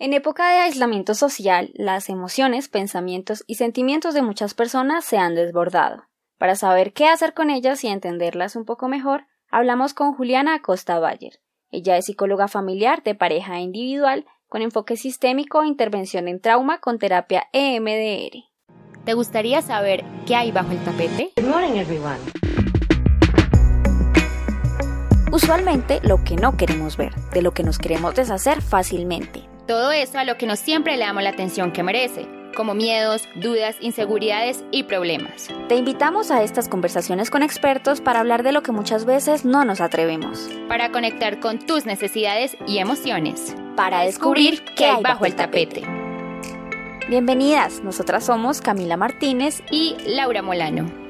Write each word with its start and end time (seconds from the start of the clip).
En 0.00 0.12
época 0.12 0.48
de 0.52 0.58
aislamiento 0.58 1.12
social, 1.14 1.72
las 1.74 2.08
emociones, 2.08 2.68
pensamientos 2.68 3.42
y 3.48 3.56
sentimientos 3.56 4.14
de 4.14 4.22
muchas 4.22 4.54
personas 4.54 5.04
se 5.04 5.18
han 5.18 5.34
desbordado. 5.34 6.04
Para 6.38 6.54
saber 6.54 6.92
qué 6.92 7.08
hacer 7.08 7.34
con 7.34 7.50
ellas 7.50 7.82
y 7.82 7.88
entenderlas 7.88 8.54
un 8.54 8.64
poco 8.64 8.86
mejor, 8.86 9.26
hablamos 9.50 9.94
con 9.94 10.14
Juliana 10.14 10.54
Acosta 10.54 11.00
Bayer. 11.00 11.40
Ella 11.72 11.96
es 11.96 12.04
psicóloga 12.04 12.46
familiar 12.46 13.02
de 13.02 13.16
pareja 13.16 13.56
e 13.56 13.62
individual 13.62 14.24
con 14.46 14.62
enfoque 14.62 14.96
sistémico 14.96 15.64
e 15.64 15.66
intervención 15.66 16.28
en 16.28 16.40
trauma 16.40 16.78
con 16.78 17.00
terapia 17.00 17.48
EMDR. 17.52 18.44
¿Te 19.04 19.14
gustaría 19.14 19.62
saber 19.62 20.04
qué 20.28 20.36
hay 20.36 20.52
bajo 20.52 20.70
el 20.70 20.84
tapete? 20.84 21.32
Good 21.36 21.48
morning, 21.48 21.76
everyone. 21.76 22.18
Usualmente 25.32 25.98
lo 26.04 26.22
que 26.22 26.36
no 26.36 26.56
queremos 26.56 26.96
ver, 26.96 27.16
de 27.34 27.42
lo 27.42 27.50
que 27.50 27.64
nos 27.64 27.78
queremos 27.78 28.14
deshacer 28.14 28.62
fácilmente. 28.62 29.48
Todo 29.68 29.92
eso 29.92 30.18
a 30.18 30.24
lo 30.24 30.38
que 30.38 30.46
no 30.46 30.56
siempre 30.56 30.96
le 30.96 31.04
damos 31.04 31.22
la 31.22 31.28
atención 31.28 31.72
que 31.72 31.82
merece, 31.82 32.26
como 32.56 32.72
miedos, 32.72 33.28
dudas, 33.34 33.76
inseguridades 33.80 34.64
y 34.70 34.84
problemas. 34.84 35.50
Te 35.68 35.76
invitamos 35.76 36.30
a 36.30 36.42
estas 36.42 36.70
conversaciones 36.70 37.28
con 37.28 37.42
expertos 37.42 38.00
para 38.00 38.20
hablar 38.20 38.42
de 38.42 38.52
lo 38.52 38.62
que 38.62 38.72
muchas 38.72 39.04
veces 39.04 39.44
no 39.44 39.66
nos 39.66 39.82
atrevemos. 39.82 40.48
Para 40.68 40.90
conectar 40.90 41.38
con 41.38 41.58
tus 41.58 41.84
necesidades 41.84 42.56
y 42.66 42.78
emociones. 42.78 43.54
Para 43.76 44.04
descubrir 44.04 44.64
qué 44.74 44.86
hay 44.86 45.02
bajo 45.02 45.26
el 45.26 45.36
tapete. 45.36 45.82
Bienvenidas, 47.10 47.82
nosotras 47.82 48.24
somos 48.24 48.62
Camila 48.62 48.96
Martínez 48.96 49.62
y 49.70 49.98
Laura 50.06 50.40
Molano. 50.40 51.07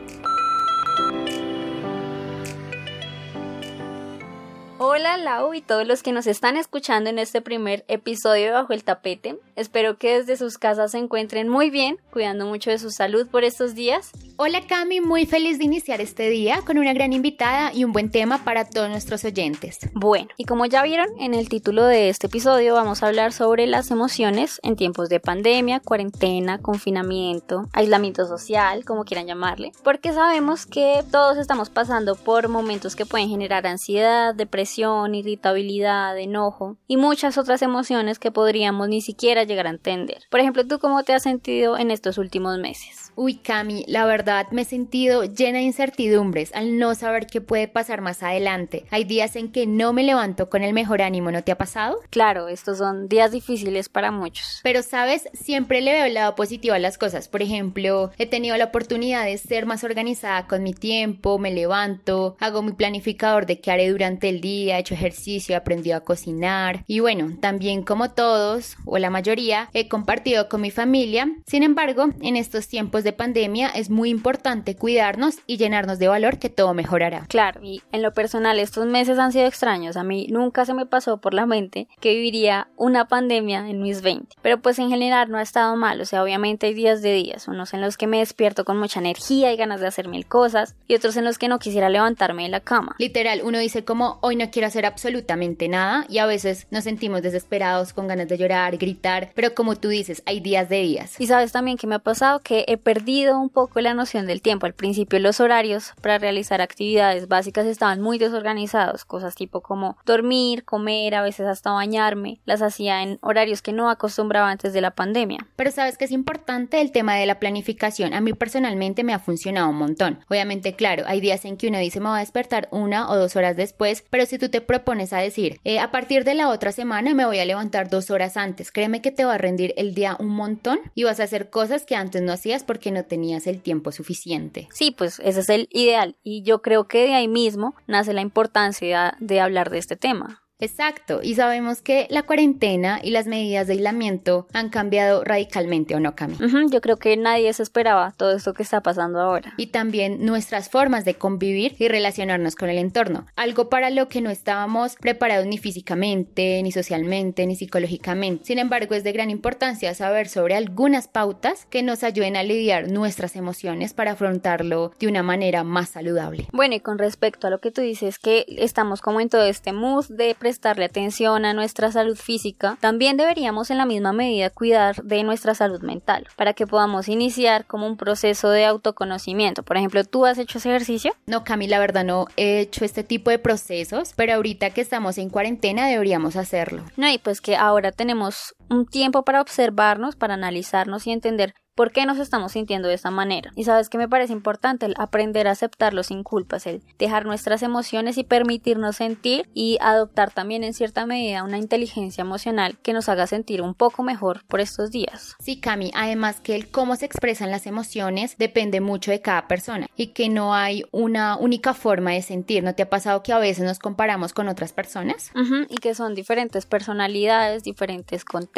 Hola 4.80 5.16
Lau 5.16 5.54
y 5.54 5.60
todos 5.60 5.84
los 5.88 6.04
que 6.04 6.12
nos 6.12 6.28
están 6.28 6.56
escuchando 6.56 7.10
en 7.10 7.18
este 7.18 7.40
primer 7.40 7.84
episodio 7.88 8.44
de 8.44 8.50
Bajo 8.52 8.72
el 8.72 8.84
Tapete. 8.84 9.36
Espero 9.56 9.98
que 9.98 10.18
desde 10.18 10.36
sus 10.36 10.56
casas 10.56 10.92
se 10.92 10.98
encuentren 10.98 11.48
muy 11.48 11.68
bien, 11.68 11.98
cuidando 12.12 12.46
mucho 12.46 12.70
de 12.70 12.78
su 12.78 12.92
salud 12.92 13.26
por 13.26 13.42
estos 13.42 13.74
días. 13.74 14.12
Hola 14.36 14.60
Cami, 14.68 15.00
muy 15.00 15.26
feliz 15.26 15.58
de 15.58 15.64
iniciar 15.64 16.00
este 16.00 16.30
día 16.30 16.60
con 16.64 16.78
una 16.78 16.92
gran 16.92 17.12
invitada 17.12 17.72
y 17.74 17.82
un 17.82 17.90
buen 17.90 18.12
tema 18.12 18.44
para 18.44 18.66
todos 18.66 18.88
nuestros 18.88 19.24
oyentes. 19.24 19.78
Bueno, 19.94 20.28
y 20.36 20.44
como 20.44 20.64
ya 20.64 20.84
vieron 20.84 21.08
en 21.18 21.34
el 21.34 21.48
título 21.48 21.84
de 21.84 22.08
este 22.08 22.28
episodio 22.28 22.74
vamos 22.74 23.02
a 23.02 23.08
hablar 23.08 23.32
sobre 23.32 23.66
las 23.66 23.90
emociones 23.90 24.60
en 24.62 24.76
tiempos 24.76 25.08
de 25.08 25.18
pandemia, 25.18 25.80
cuarentena, 25.80 26.58
confinamiento, 26.58 27.68
aislamiento 27.72 28.28
social, 28.28 28.84
como 28.84 29.02
quieran 29.04 29.26
llamarle, 29.26 29.72
porque 29.82 30.12
sabemos 30.12 30.66
que 30.66 31.02
todos 31.10 31.36
estamos 31.36 31.68
pasando 31.68 32.14
por 32.14 32.46
momentos 32.46 32.94
que 32.94 33.06
pueden 33.06 33.28
generar 33.28 33.66
ansiedad, 33.66 34.36
depresión, 34.36 34.67
irritabilidad, 35.14 36.18
enojo 36.18 36.76
y 36.86 36.96
muchas 36.96 37.38
otras 37.38 37.62
emociones 37.62 38.18
que 38.18 38.30
podríamos 38.30 38.88
ni 38.88 39.00
siquiera 39.00 39.44
llegar 39.44 39.66
a 39.66 39.70
entender. 39.70 40.24
Por 40.30 40.40
ejemplo, 40.40 40.66
¿tú 40.66 40.78
cómo 40.78 41.02
te 41.02 41.14
has 41.14 41.22
sentido 41.22 41.78
en 41.78 41.90
estos 41.90 42.18
últimos 42.18 42.58
meses? 42.58 43.07
Uy, 43.20 43.34
Cami, 43.34 43.84
la 43.88 44.06
verdad 44.06 44.46
me 44.52 44.62
he 44.62 44.64
sentido 44.64 45.24
llena 45.24 45.58
de 45.58 45.64
incertidumbres 45.64 46.54
al 46.54 46.78
no 46.78 46.94
saber 46.94 47.26
qué 47.26 47.40
puede 47.40 47.66
pasar 47.66 48.00
más 48.00 48.22
adelante. 48.22 48.84
Hay 48.90 49.02
días 49.02 49.34
en 49.34 49.50
que 49.50 49.66
no 49.66 49.92
me 49.92 50.04
levanto 50.04 50.48
con 50.48 50.62
el 50.62 50.72
mejor 50.72 51.02
ánimo, 51.02 51.32
¿no 51.32 51.42
te 51.42 51.50
ha 51.50 51.58
pasado? 51.58 51.98
Claro, 52.10 52.46
estos 52.46 52.78
son 52.78 53.08
días 53.08 53.32
difíciles 53.32 53.88
para 53.88 54.12
muchos. 54.12 54.60
Pero, 54.62 54.84
¿sabes? 54.84 55.28
Siempre 55.32 55.80
le 55.80 55.94
veo 55.94 56.04
el 56.04 56.14
lado 56.14 56.36
positivo 56.36 56.76
a 56.76 56.78
las 56.78 56.96
cosas. 56.96 57.26
Por 57.26 57.42
ejemplo, 57.42 58.12
he 58.18 58.26
tenido 58.26 58.56
la 58.56 58.66
oportunidad 58.66 59.24
de 59.24 59.36
ser 59.36 59.66
más 59.66 59.82
organizada 59.82 60.46
con 60.46 60.62
mi 60.62 60.72
tiempo, 60.72 61.40
me 61.40 61.50
levanto, 61.50 62.36
hago 62.38 62.62
mi 62.62 62.70
planificador 62.70 63.46
de 63.46 63.60
qué 63.60 63.72
haré 63.72 63.88
durante 63.88 64.28
el 64.28 64.40
día, 64.40 64.76
he 64.76 64.80
hecho 64.82 64.94
ejercicio, 64.94 65.54
he 65.54 65.56
aprendido 65.56 65.96
a 65.96 66.04
cocinar. 66.04 66.84
Y 66.86 67.00
bueno, 67.00 67.36
también 67.40 67.82
como 67.82 68.12
todos, 68.12 68.76
o 68.84 68.96
la 68.98 69.10
mayoría, 69.10 69.70
he 69.74 69.88
compartido 69.88 70.48
con 70.48 70.60
mi 70.60 70.70
familia. 70.70 71.28
Sin 71.48 71.64
embargo, 71.64 72.10
en 72.20 72.36
estos 72.36 72.68
tiempos 72.68 73.02
de 73.02 73.07
pandemia 73.12 73.68
es 73.68 73.90
muy 73.90 74.10
importante 74.10 74.76
cuidarnos 74.76 75.36
y 75.46 75.56
llenarnos 75.56 75.98
de 75.98 76.08
valor 76.08 76.38
que 76.38 76.48
todo 76.48 76.74
mejorará. 76.74 77.26
Claro, 77.28 77.60
y 77.62 77.82
en 77.92 78.02
lo 78.02 78.12
personal 78.12 78.58
estos 78.58 78.86
meses 78.86 79.18
han 79.18 79.32
sido 79.32 79.46
extraños. 79.46 79.96
A 79.96 80.04
mí 80.04 80.26
nunca 80.30 80.64
se 80.64 80.74
me 80.74 80.86
pasó 80.86 81.18
por 81.18 81.34
la 81.34 81.46
mente 81.46 81.88
que 82.00 82.14
viviría 82.14 82.68
una 82.76 83.08
pandemia 83.08 83.68
en 83.68 83.82
mis 83.82 84.02
20. 84.02 84.36
Pero 84.42 84.60
pues 84.60 84.78
en 84.78 84.90
general 84.90 85.30
no 85.30 85.38
ha 85.38 85.42
estado 85.42 85.76
mal. 85.76 86.00
O 86.00 86.04
sea, 86.04 86.22
obviamente 86.22 86.66
hay 86.66 86.74
días 86.74 87.02
de 87.02 87.12
días. 87.12 87.48
Unos 87.48 87.74
en 87.74 87.80
los 87.80 87.96
que 87.96 88.06
me 88.06 88.18
despierto 88.18 88.64
con 88.64 88.78
mucha 88.78 89.00
energía 89.00 89.52
y 89.52 89.56
ganas 89.56 89.80
de 89.80 89.86
hacer 89.86 90.08
mil 90.08 90.26
cosas. 90.26 90.74
Y 90.86 90.94
otros 90.94 91.16
en 91.16 91.24
los 91.24 91.38
que 91.38 91.48
no 91.48 91.58
quisiera 91.58 91.88
levantarme 91.88 92.44
de 92.44 92.48
la 92.48 92.60
cama. 92.60 92.96
Literal, 92.98 93.40
uno 93.44 93.58
dice 93.58 93.84
como 93.84 94.18
hoy 94.22 94.36
no 94.36 94.50
quiero 94.50 94.68
hacer 94.68 94.86
absolutamente 94.86 95.68
nada. 95.68 96.06
Y 96.08 96.18
a 96.18 96.26
veces 96.26 96.66
nos 96.70 96.84
sentimos 96.84 97.22
desesperados 97.22 97.92
con 97.92 98.08
ganas 98.08 98.28
de 98.28 98.38
llorar, 98.38 98.76
gritar. 98.76 99.30
Pero 99.34 99.54
como 99.54 99.76
tú 99.76 99.88
dices, 99.88 100.22
hay 100.26 100.40
días 100.40 100.68
de 100.68 100.80
días. 100.80 101.20
Y 101.20 101.26
sabes 101.26 101.52
también 101.52 101.76
que 101.76 101.86
me 101.86 101.96
ha 101.96 102.00
pasado 102.00 102.40
que 102.40 102.64
he 102.68 102.76
perdido 102.88 103.38
un 103.38 103.50
poco 103.50 103.82
la 103.82 103.92
noción 103.92 104.26
del 104.26 104.40
tiempo. 104.40 104.64
Al 104.64 104.72
principio 104.72 105.18
los 105.18 105.40
horarios 105.40 105.92
para 106.00 106.16
realizar 106.16 106.62
actividades 106.62 107.28
básicas 107.28 107.66
estaban 107.66 108.00
muy 108.00 108.16
desorganizados, 108.16 109.04
cosas 109.04 109.34
tipo 109.34 109.60
como 109.60 109.98
dormir, 110.06 110.64
comer, 110.64 111.14
a 111.14 111.20
veces 111.20 111.46
hasta 111.46 111.70
bañarme, 111.70 112.40
las 112.46 112.62
hacía 112.62 113.02
en 113.02 113.18
horarios 113.20 113.60
que 113.60 113.74
no 113.74 113.90
acostumbraba 113.90 114.48
antes 114.48 114.72
de 114.72 114.80
la 114.80 114.92
pandemia. 114.92 115.46
Pero 115.54 115.70
sabes 115.70 115.98
que 115.98 116.06
es 116.06 116.12
importante 116.12 116.80
el 116.80 116.90
tema 116.90 117.14
de 117.16 117.26
la 117.26 117.38
planificación. 117.38 118.14
A 118.14 118.22
mí 118.22 118.32
personalmente 118.32 119.04
me 119.04 119.12
ha 119.12 119.18
funcionado 119.18 119.68
un 119.68 119.76
montón. 119.76 120.20
Obviamente, 120.30 120.72
claro, 120.72 121.04
hay 121.06 121.20
días 121.20 121.44
en 121.44 121.58
que 121.58 121.68
uno 121.68 121.76
dice 121.80 122.00
me 122.00 122.08
voy 122.08 122.16
a 122.16 122.20
despertar 122.20 122.68
una 122.70 123.10
o 123.10 123.18
dos 123.18 123.36
horas 123.36 123.54
después, 123.54 124.02
pero 124.08 124.24
si 124.24 124.38
tú 124.38 124.48
te 124.48 124.62
propones 124.62 125.12
a 125.12 125.18
decir 125.18 125.60
eh, 125.64 125.78
a 125.78 125.90
partir 125.90 126.24
de 126.24 126.32
la 126.32 126.48
otra 126.48 126.72
semana 126.72 127.12
me 127.12 127.26
voy 127.26 127.38
a 127.38 127.44
levantar 127.44 127.90
dos 127.90 128.10
horas 128.10 128.38
antes, 128.38 128.72
créeme 128.72 129.02
que 129.02 129.10
te 129.10 129.26
va 129.26 129.34
a 129.34 129.38
rendir 129.38 129.74
el 129.76 129.92
día 129.92 130.16
un 130.18 130.30
montón 130.30 130.80
y 130.94 131.04
vas 131.04 131.20
a 131.20 131.24
hacer 131.24 131.50
cosas 131.50 131.84
que 131.84 131.94
antes 131.94 132.22
no 132.22 132.32
hacías 132.32 132.64
no 132.90 133.04
tenías 133.04 133.46
el 133.46 133.60
tiempo 133.60 133.92
suficiente. 133.92 134.68
Sí, 134.72 134.90
pues 134.90 135.20
ese 135.20 135.40
es 135.40 135.48
el 135.48 135.68
ideal 135.70 136.16
y 136.22 136.42
yo 136.42 136.62
creo 136.62 136.88
que 136.88 137.06
de 137.06 137.14
ahí 137.14 137.28
mismo 137.28 137.74
nace 137.86 138.12
la 138.12 138.20
importancia 138.20 139.16
de 139.20 139.40
hablar 139.40 139.70
de 139.70 139.78
este 139.78 139.96
tema. 139.96 140.42
Exacto, 140.60 141.20
y 141.22 141.36
sabemos 141.36 141.82
que 141.82 142.08
la 142.10 142.24
cuarentena 142.24 142.98
y 143.00 143.10
las 143.10 143.26
medidas 143.26 143.68
de 143.68 143.74
aislamiento 143.74 144.48
han 144.52 144.70
cambiado 144.70 145.22
radicalmente, 145.22 145.94
¿o 145.94 146.00
no, 146.00 146.16
Cami? 146.16 146.36
yo 146.70 146.80
creo 146.80 146.96
que 146.96 147.16
nadie 147.16 147.52
se 147.52 147.62
esperaba 147.62 148.12
todo 148.16 148.32
esto 148.36 148.54
que 148.54 148.64
está 148.64 148.80
pasando 148.80 149.20
ahora. 149.20 149.54
Y 149.56 149.68
también 149.68 150.24
nuestras 150.24 150.68
formas 150.68 151.04
de 151.04 151.14
convivir 151.14 151.76
y 151.78 151.86
relacionarnos 151.86 152.56
con 152.56 152.70
el 152.70 152.78
entorno, 152.78 153.26
algo 153.36 153.68
para 153.68 153.90
lo 153.90 154.08
que 154.08 154.20
no 154.20 154.30
estábamos 154.30 154.96
preparados 154.96 155.46
ni 155.46 155.58
físicamente, 155.58 156.60
ni 156.64 156.72
socialmente, 156.72 157.46
ni 157.46 157.54
psicológicamente. 157.54 158.44
Sin 158.44 158.58
embargo, 158.58 158.96
es 158.96 159.04
de 159.04 159.12
gran 159.12 159.30
importancia 159.30 159.94
saber 159.94 160.28
sobre 160.28 160.56
algunas 160.56 161.06
pautas 161.06 161.66
que 161.66 161.84
nos 161.84 162.02
ayuden 162.02 162.36
a 162.36 162.42
lidiar 162.42 162.90
nuestras 162.90 163.36
emociones 163.36 163.94
para 163.94 164.12
afrontarlo 164.12 164.92
de 164.98 165.06
una 165.06 165.22
manera 165.22 165.62
más 165.62 165.90
saludable. 165.90 166.48
Bueno, 166.52 166.74
y 166.74 166.80
con 166.80 166.98
respecto 166.98 167.46
a 167.46 167.50
lo 167.50 167.60
que 167.60 167.70
tú 167.70 167.80
dices, 167.80 168.18
que 168.18 168.44
estamos 168.48 169.00
como 169.00 169.20
en 169.20 169.28
todo 169.28 169.44
este 169.44 169.72
mood 169.72 170.06
de 170.08 170.34
prestarle 170.48 170.86
atención 170.86 171.44
a 171.44 171.52
nuestra 171.52 171.92
salud 171.92 172.16
física, 172.16 172.78
también 172.80 173.18
deberíamos 173.18 173.70
en 173.70 173.76
la 173.76 173.84
misma 173.84 174.14
medida 174.14 174.48
cuidar 174.48 175.02
de 175.02 175.22
nuestra 175.22 175.54
salud 175.54 175.82
mental, 175.82 176.26
para 176.36 176.54
que 176.54 176.66
podamos 176.66 177.06
iniciar 177.08 177.66
como 177.66 177.86
un 177.86 177.98
proceso 177.98 178.48
de 178.48 178.64
autoconocimiento. 178.64 179.62
Por 179.62 179.76
ejemplo, 179.76 180.04
¿tú 180.04 180.24
has 180.24 180.38
hecho 180.38 180.56
ese 180.56 180.70
ejercicio? 180.70 181.12
No, 181.26 181.44
Cami, 181.44 181.66
la 181.66 181.78
verdad 181.78 182.02
no 182.02 182.28
he 182.38 182.60
hecho 182.60 182.86
este 182.86 183.04
tipo 183.04 183.30
de 183.30 183.38
procesos, 183.38 184.14
pero 184.16 184.32
ahorita 184.32 184.70
que 184.70 184.80
estamos 184.80 185.18
en 185.18 185.28
cuarentena 185.28 185.86
deberíamos 185.86 186.34
hacerlo. 186.36 186.82
No, 186.96 187.10
y 187.10 187.18
pues 187.18 187.42
que 187.42 187.54
ahora 187.54 187.92
tenemos 187.92 188.54
un 188.70 188.86
tiempo 188.86 189.24
para 189.24 189.40
observarnos, 189.40 190.16
para 190.16 190.34
analizarnos 190.34 191.06
y 191.06 191.12
entender 191.12 191.54
por 191.78 191.92
qué 191.92 192.06
nos 192.06 192.18
estamos 192.18 192.50
sintiendo 192.50 192.88
de 192.88 192.94
esta 192.94 193.12
manera. 193.12 193.52
Y 193.54 193.62
sabes 193.62 193.88
que 193.88 193.98
me 193.98 194.08
parece 194.08 194.32
importante 194.32 194.84
el 194.84 194.96
aprender 194.98 195.46
a 195.46 195.52
aceptarlo 195.52 196.02
sin 196.02 196.24
culpas, 196.24 196.66
el 196.66 196.82
dejar 196.98 197.24
nuestras 197.24 197.62
emociones 197.62 198.18
y 198.18 198.24
permitirnos 198.24 198.96
sentir 198.96 199.48
y 199.54 199.78
adoptar 199.80 200.32
también 200.32 200.64
en 200.64 200.74
cierta 200.74 201.06
medida 201.06 201.44
una 201.44 201.56
inteligencia 201.56 202.22
emocional 202.22 202.80
que 202.82 202.92
nos 202.92 203.08
haga 203.08 203.28
sentir 203.28 203.62
un 203.62 203.74
poco 203.74 204.02
mejor 204.02 204.44
por 204.48 204.58
estos 204.58 204.90
días. 204.90 205.36
Sí, 205.38 205.60
Cami, 205.60 205.92
además 205.94 206.40
que 206.40 206.56
el 206.56 206.68
cómo 206.68 206.96
se 206.96 207.06
expresan 207.06 207.52
las 207.52 207.64
emociones 207.64 208.34
depende 208.38 208.80
mucho 208.80 209.12
de 209.12 209.20
cada 209.20 209.46
persona 209.46 209.86
y 209.94 210.08
que 210.08 210.28
no 210.28 210.56
hay 210.56 210.82
una 210.90 211.36
única 211.36 211.74
forma 211.74 212.10
de 212.10 212.22
sentir. 212.22 212.64
¿No 212.64 212.74
te 212.74 212.82
ha 212.82 212.90
pasado 212.90 213.22
que 213.22 213.32
a 213.32 213.38
veces 213.38 213.64
nos 213.64 213.78
comparamos 213.78 214.32
con 214.32 214.48
otras 214.48 214.72
personas? 214.72 215.30
y 215.68 215.76
que 215.76 215.94
son 215.94 216.16
diferentes 216.16 216.66
personalidades, 216.66 217.62
diferentes 217.62 218.24
contextos, 218.24 218.57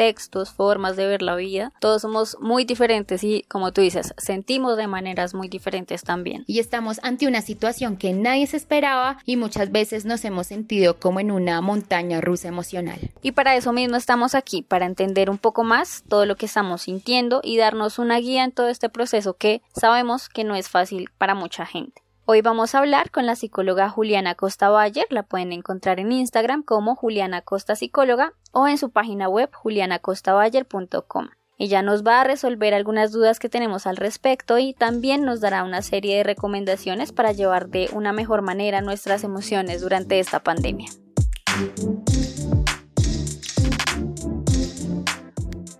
formas 0.55 0.95
de 0.95 1.07
ver 1.07 1.21
la 1.21 1.35
vida. 1.35 1.71
Todos 1.79 2.01
somos 2.01 2.37
muy 2.39 2.65
diferentes 2.65 3.23
y, 3.23 3.43
como 3.47 3.71
tú 3.71 3.81
dices, 3.81 4.13
sentimos 4.17 4.77
de 4.77 4.87
maneras 4.87 5.33
muy 5.33 5.47
diferentes 5.47 6.03
también. 6.03 6.43
Y 6.47 6.59
estamos 6.59 6.99
ante 7.03 7.27
una 7.27 7.41
situación 7.41 7.97
que 7.97 8.13
nadie 8.13 8.47
se 8.47 8.57
esperaba 8.57 9.17
y 9.25 9.37
muchas 9.37 9.71
veces 9.71 10.05
nos 10.05 10.25
hemos 10.25 10.47
sentido 10.47 10.99
como 10.99 11.19
en 11.19 11.31
una 11.31 11.61
montaña 11.61 12.21
rusa 12.21 12.47
emocional. 12.47 12.99
Y 13.21 13.31
para 13.31 13.55
eso 13.55 13.73
mismo 13.73 13.95
estamos 13.95 14.35
aquí, 14.35 14.61
para 14.61 14.85
entender 14.85 15.29
un 15.29 15.37
poco 15.37 15.63
más 15.63 16.03
todo 16.07 16.25
lo 16.25 16.35
que 16.35 16.47
estamos 16.47 16.83
sintiendo 16.83 17.41
y 17.43 17.57
darnos 17.57 17.99
una 17.99 18.17
guía 18.17 18.43
en 18.43 18.51
todo 18.51 18.67
este 18.67 18.89
proceso 18.89 19.35
que 19.35 19.61
sabemos 19.73 20.29
que 20.29 20.43
no 20.43 20.55
es 20.55 20.69
fácil 20.69 21.09
para 21.17 21.35
mucha 21.35 21.65
gente. 21.65 22.01
Hoy 22.33 22.41
vamos 22.41 22.73
a 22.73 22.79
hablar 22.79 23.11
con 23.11 23.25
la 23.25 23.35
psicóloga 23.35 23.89
Juliana 23.89 24.35
Costa 24.35 24.69
Bayer, 24.69 25.05
la 25.09 25.23
pueden 25.23 25.51
encontrar 25.51 25.99
en 25.99 26.13
Instagram 26.13 26.63
como 26.63 26.95
Juliana 26.95 27.41
Costa 27.41 27.75
Psicóloga 27.75 28.31
o 28.53 28.69
en 28.69 28.77
su 28.77 28.89
página 28.89 29.27
web 29.27 29.49
julianacostabayer.com. 29.51 31.27
Ella 31.57 31.81
nos 31.81 32.07
va 32.07 32.21
a 32.21 32.23
resolver 32.23 32.73
algunas 32.73 33.11
dudas 33.11 33.37
que 33.37 33.49
tenemos 33.49 33.85
al 33.85 33.97
respecto 33.97 34.57
y 34.59 34.73
también 34.73 35.25
nos 35.25 35.41
dará 35.41 35.65
una 35.65 35.81
serie 35.81 36.15
de 36.15 36.23
recomendaciones 36.23 37.11
para 37.11 37.33
llevar 37.33 37.67
de 37.67 37.89
una 37.91 38.13
mejor 38.13 38.43
manera 38.43 38.79
nuestras 38.79 39.25
emociones 39.25 39.81
durante 39.81 40.17
esta 40.17 40.39
pandemia. 40.39 40.89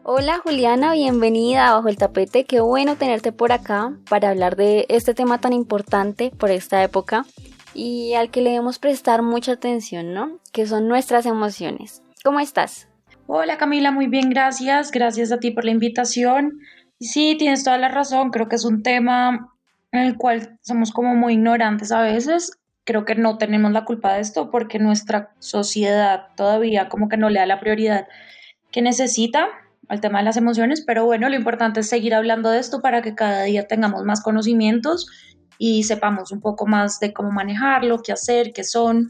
Hola 0.03 0.39
Juliana, 0.39 0.93
bienvenida 0.93 1.73
Bajo 1.73 1.87
el 1.87 1.95
Tapete. 1.95 2.45
Qué 2.45 2.59
bueno 2.59 2.95
tenerte 2.95 3.31
por 3.31 3.51
acá 3.51 3.93
para 4.09 4.29
hablar 4.29 4.55
de 4.55 4.87
este 4.89 5.13
tema 5.13 5.39
tan 5.39 5.53
importante 5.53 6.31
por 6.31 6.49
esta 6.49 6.81
época 6.81 7.23
y 7.75 8.15
al 8.15 8.31
que 8.31 8.41
le 8.41 8.49
debemos 8.49 8.79
prestar 8.79 9.21
mucha 9.21 9.51
atención, 9.51 10.11
¿no? 10.15 10.39
Que 10.53 10.65
son 10.65 10.87
nuestras 10.87 11.27
emociones. 11.27 12.01
¿Cómo 12.23 12.39
estás? 12.39 12.87
Hola 13.27 13.59
Camila, 13.59 13.91
muy 13.91 14.07
bien, 14.07 14.31
gracias. 14.31 14.89
Gracias 14.89 15.31
a 15.31 15.39
ti 15.39 15.51
por 15.51 15.65
la 15.65 15.71
invitación. 15.71 16.61
Sí, 16.99 17.35
tienes 17.37 17.63
toda 17.63 17.77
la 17.77 17.89
razón. 17.89 18.31
Creo 18.31 18.49
que 18.49 18.55
es 18.55 18.65
un 18.65 18.81
tema 18.81 19.53
en 19.91 19.99
el 19.99 20.17
cual 20.17 20.57
somos 20.63 20.91
como 20.91 21.13
muy 21.13 21.33
ignorantes 21.33 21.91
a 21.91 22.01
veces. 22.01 22.57
Creo 22.85 23.05
que 23.05 23.13
no 23.13 23.37
tenemos 23.37 23.71
la 23.71 23.85
culpa 23.85 24.15
de 24.15 24.21
esto 24.21 24.49
porque 24.49 24.79
nuestra 24.79 25.31
sociedad 25.37 26.29
todavía 26.35 26.89
como 26.89 27.07
que 27.07 27.17
no 27.17 27.29
le 27.29 27.39
da 27.39 27.45
la 27.45 27.59
prioridad 27.59 28.07
que 28.71 28.81
necesita 28.81 29.47
al 29.91 29.99
tema 29.99 30.19
de 30.19 30.23
las 30.23 30.37
emociones, 30.37 30.85
pero 30.87 31.03
bueno, 31.03 31.27
lo 31.27 31.35
importante 31.35 31.81
es 31.81 31.89
seguir 31.89 32.13
hablando 32.13 32.49
de 32.49 32.59
esto 32.59 32.81
para 32.81 33.01
que 33.01 33.13
cada 33.13 33.43
día 33.43 33.67
tengamos 33.67 34.05
más 34.05 34.21
conocimientos 34.21 35.05
y 35.57 35.83
sepamos 35.83 36.31
un 36.31 36.39
poco 36.39 36.65
más 36.65 37.01
de 37.01 37.11
cómo 37.11 37.29
manejarlo, 37.29 38.01
qué 38.01 38.13
hacer, 38.13 38.53
qué 38.53 38.63
son. 38.63 39.09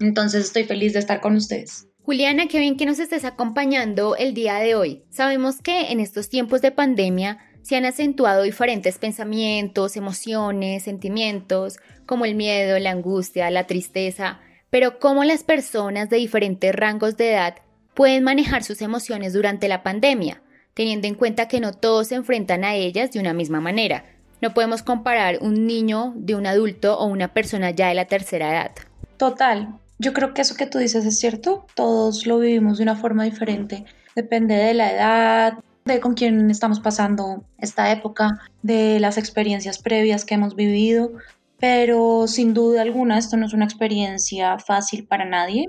Entonces 0.00 0.46
estoy 0.46 0.64
feliz 0.64 0.94
de 0.94 1.00
estar 1.00 1.20
con 1.20 1.36
ustedes. 1.36 1.88
Juliana, 2.00 2.46
qué 2.46 2.58
bien 2.58 2.78
que 2.78 2.86
nos 2.86 2.98
estés 3.00 3.26
acompañando 3.26 4.16
el 4.16 4.32
día 4.32 4.54
de 4.54 4.74
hoy. 4.74 5.04
Sabemos 5.10 5.60
que 5.60 5.92
en 5.92 6.00
estos 6.00 6.30
tiempos 6.30 6.62
de 6.62 6.70
pandemia 6.70 7.36
se 7.60 7.76
han 7.76 7.84
acentuado 7.84 8.44
diferentes 8.44 8.96
pensamientos, 8.96 9.94
emociones, 9.94 10.84
sentimientos, 10.84 11.76
como 12.06 12.24
el 12.24 12.34
miedo, 12.34 12.78
la 12.78 12.92
angustia, 12.92 13.50
la 13.50 13.66
tristeza, 13.66 14.40
pero 14.70 15.00
cómo 15.00 15.22
las 15.24 15.44
personas 15.44 16.08
de 16.08 16.16
diferentes 16.16 16.74
rangos 16.74 17.18
de 17.18 17.32
edad 17.32 17.56
pueden 17.98 18.22
manejar 18.22 18.62
sus 18.62 18.80
emociones 18.80 19.32
durante 19.32 19.66
la 19.66 19.82
pandemia, 19.82 20.40
teniendo 20.74 21.08
en 21.08 21.16
cuenta 21.16 21.48
que 21.48 21.58
no 21.58 21.72
todos 21.72 22.06
se 22.06 22.14
enfrentan 22.14 22.62
a 22.62 22.76
ellas 22.76 23.10
de 23.10 23.18
una 23.18 23.32
misma 23.32 23.60
manera. 23.60 24.04
No 24.40 24.54
podemos 24.54 24.84
comparar 24.84 25.38
un 25.40 25.66
niño 25.66 26.12
de 26.14 26.36
un 26.36 26.46
adulto 26.46 26.96
o 26.96 27.06
una 27.06 27.34
persona 27.34 27.72
ya 27.72 27.88
de 27.88 27.96
la 27.96 28.04
tercera 28.04 28.52
edad. 28.52 28.70
Total, 29.16 29.74
yo 29.98 30.12
creo 30.12 30.32
que 30.32 30.42
eso 30.42 30.54
que 30.54 30.66
tú 30.66 30.78
dices 30.78 31.04
es 31.06 31.18
cierto, 31.18 31.66
todos 31.74 32.24
lo 32.24 32.38
vivimos 32.38 32.78
de 32.78 32.84
una 32.84 32.94
forma 32.94 33.24
diferente, 33.24 33.84
depende 34.14 34.54
de 34.54 34.74
la 34.74 34.92
edad, 34.92 35.54
de 35.84 35.98
con 35.98 36.14
quién 36.14 36.52
estamos 36.52 36.78
pasando 36.78 37.42
esta 37.58 37.90
época, 37.90 38.38
de 38.62 39.00
las 39.00 39.18
experiencias 39.18 39.80
previas 39.80 40.24
que 40.24 40.36
hemos 40.36 40.54
vivido, 40.54 41.14
pero 41.58 42.28
sin 42.28 42.54
duda 42.54 42.82
alguna 42.82 43.18
esto 43.18 43.36
no 43.36 43.46
es 43.46 43.54
una 43.54 43.64
experiencia 43.64 44.56
fácil 44.60 45.04
para 45.04 45.24
nadie. 45.24 45.66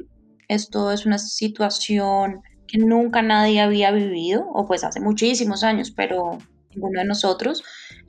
Esto 0.50 0.92
es 0.92 1.06
una 1.06 1.20
situación 1.20 2.42
que 2.68 2.80
nunca 2.80 3.22
nadie 3.22 3.62
había 3.62 3.92
vivido, 3.92 4.48
o 4.54 4.66
pues 4.66 4.84
hace 4.84 5.00
muchísimos 5.00 5.64
años, 5.64 5.92
pero 5.92 6.38
ninguno 6.74 7.00
de 7.00 7.06
nosotros, 7.06 7.64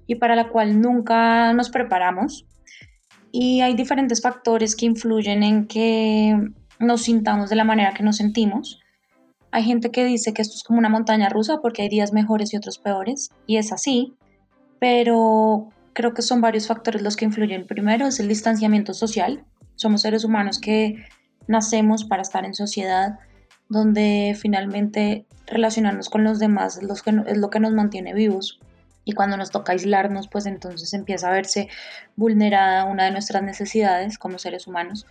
y 0.07 0.17
para 0.17 0.35
la 0.35 0.49
cual 0.49 0.81
nunca 0.81 1.53
nos 1.53 1.71
preparamos. 1.71 2.47
Y 3.31 3.61
hay 3.61 3.75
diferentes 3.75 4.21
factores 4.21 4.75
que 4.75 4.87
influyen 4.87 5.43
en 5.43 5.67
que 5.67 6.37
nos 6.79 7.03
sintamos 7.03 7.51
de 7.51 7.57
la 7.57 7.65
manera 7.65 7.95
que 7.95 8.03
nos 8.03 8.17
sentimos. 8.17 8.81
Hay 9.53 9.63
gente 9.63 9.91
que 9.91 10.05
dice 10.05 10.33
que 10.33 10.43
esto 10.43 10.55
es 10.57 10.65
como 10.65 10.79
una 10.79 10.89
montaña 10.89 11.29
rusa 11.29 11.59
porque 11.61 11.83
hay 11.83 11.89
días 11.89 12.13
mejores 12.13 12.53
y 12.53 12.57
otros 12.57 12.79
peores, 12.79 13.31
y 13.47 13.59
es 13.59 13.71
así, 13.71 14.15
pero 14.79 15.69
creo 15.93 16.15
que 16.15 16.23
son 16.23 16.41
varios 16.41 16.67
factores 16.67 17.03
los 17.03 17.17
que 17.17 17.27
influyen. 17.27 17.67
Primero 17.67 18.07
es 18.07 18.19
el 18.19 18.29
distanciamiento 18.29 18.95
social. 18.95 19.45
Somos 19.75 20.03
seres 20.03 20.25
humanos 20.25 20.59
que 20.59 21.05
nacemos 21.47 22.05
para 22.05 22.23
estar 22.23 22.45
en 22.45 22.55
sociedad, 22.55 23.19
donde 23.69 24.37
finalmente 24.39 25.27
relacionarnos 25.47 26.09
con 26.09 26.25
los 26.25 26.39
demás 26.39 26.77
es 26.77 26.83
lo 26.83 26.95
que, 26.95 27.31
es 27.31 27.39
lo 27.39 27.51
que 27.51 27.61
nos 27.61 27.73
mantiene 27.73 28.15
vivos. 28.15 28.61
Y 29.05 29.13
cuando 29.13 29.37
nos 29.37 29.51
toca 29.51 29.73
aislarnos, 29.73 30.29
pues 30.29 30.47
entonces 30.47 30.93
empieza 30.93 31.29
a 31.29 31.33
verse 31.33 31.69
vulnerada 32.17 32.85
una 32.85 33.05
de 33.05 33.11
nuestras 33.13 33.43
necesidades 33.43 34.19
como 34.19 34.39
seres 34.39 34.67
humanos. 34.67 35.07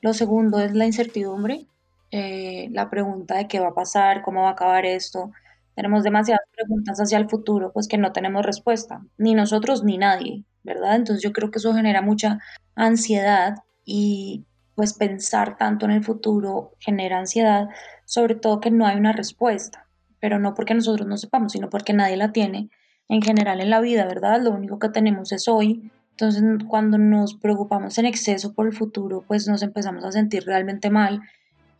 Lo 0.00 0.12
segundo 0.12 0.60
es 0.60 0.74
la 0.74 0.86
incertidumbre, 0.86 1.66
eh, 2.10 2.68
la 2.72 2.90
pregunta 2.90 3.36
de 3.36 3.48
qué 3.48 3.60
va 3.60 3.68
a 3.68 3.74
pasar, 3.74 4.22
cómo 4.22 4.42
va 4.42 4.48
a 4.48 4.52
acabar 4.52 4.86
esto. 4.86 5.32
Tenemos 5.74 6.02
demasiadas 6.02 6.46
preguntas 6.54 6.98
hacia 6.98 7.18
el 7.18 7.28
futuro, 7.28 7.72
pues 7.72 7.86
que 7.88 7.98
no 7.98 8.12
tenemos 8.12 8.44
respuesta, 8.44 9.02
ni 9.16 9.34
nosotros 9.34 9.84
ni 9.84 9.98
nadie, 9.98 10.44
¿verdad? 10.64 10.96
Entonces 10.96 11.22
yo 11.22 11.32
creo 11.32 11.50
que 11.50 11.58
eso 11.58 11.74
genera 11.74 12.02
mucha 12.02 12.40
ansiedad 12.74 13.56
y 13.84 14.44
pues 14.78 14.94
pensar 14.94 15.56
tanto 15.56 15.86
en 15.86 15.90
el 15.90 16.04
futuro 16.04 16.70
genera 16.78 17.18
ansiedad, 17.18 17.66
sobre 18.04 18.36
todo 18.36 18.60
que 18.60 18.70
no 18.70 18.86
hay 18.86 18.96
una 18.96 19.12
respuesta, 19.12 19.88
pero 20.20 20.38
no 20.38 20.54
porque 20.54 20.72
nosotros 20.72 21.04
no 21.08 21.16
sepamos, 21.16 21.50
sino 21.50 21.68
porque 21.68 21.92
nadie 21.92 22.16
la 22.16 22.30
tiene 22.30 22.70
en 23.08 23.20
general 23.20 23.60
en 23.60 23.70
la 23.70 23.80
vida, 23.80 24.06
¿verdad? 24.06 24.40
Lo 24.40 24.52
único 24.52 24.78
que 24.78 24.88
tenemos 24.88 25.32
es 25.32 25.48
hoy. 25.48 25.90
Entonces, 26.10 26.44
cuando 26.68 26.96
nos 26.96 27.34
preocupamos 27.34 27.98
en 27.98 28.06
exceso 28.06 28.54
por 28.54 28.68
el 28.68 28.72
futuro, 28.72 29.24
pues 29.26 29.48
nos 29.48 29.64
empezamos 29.64 30.04
a 30.04 30.12
sentir 30.12 30.44
realmente 30.44 30.90
mal 30.90 31.22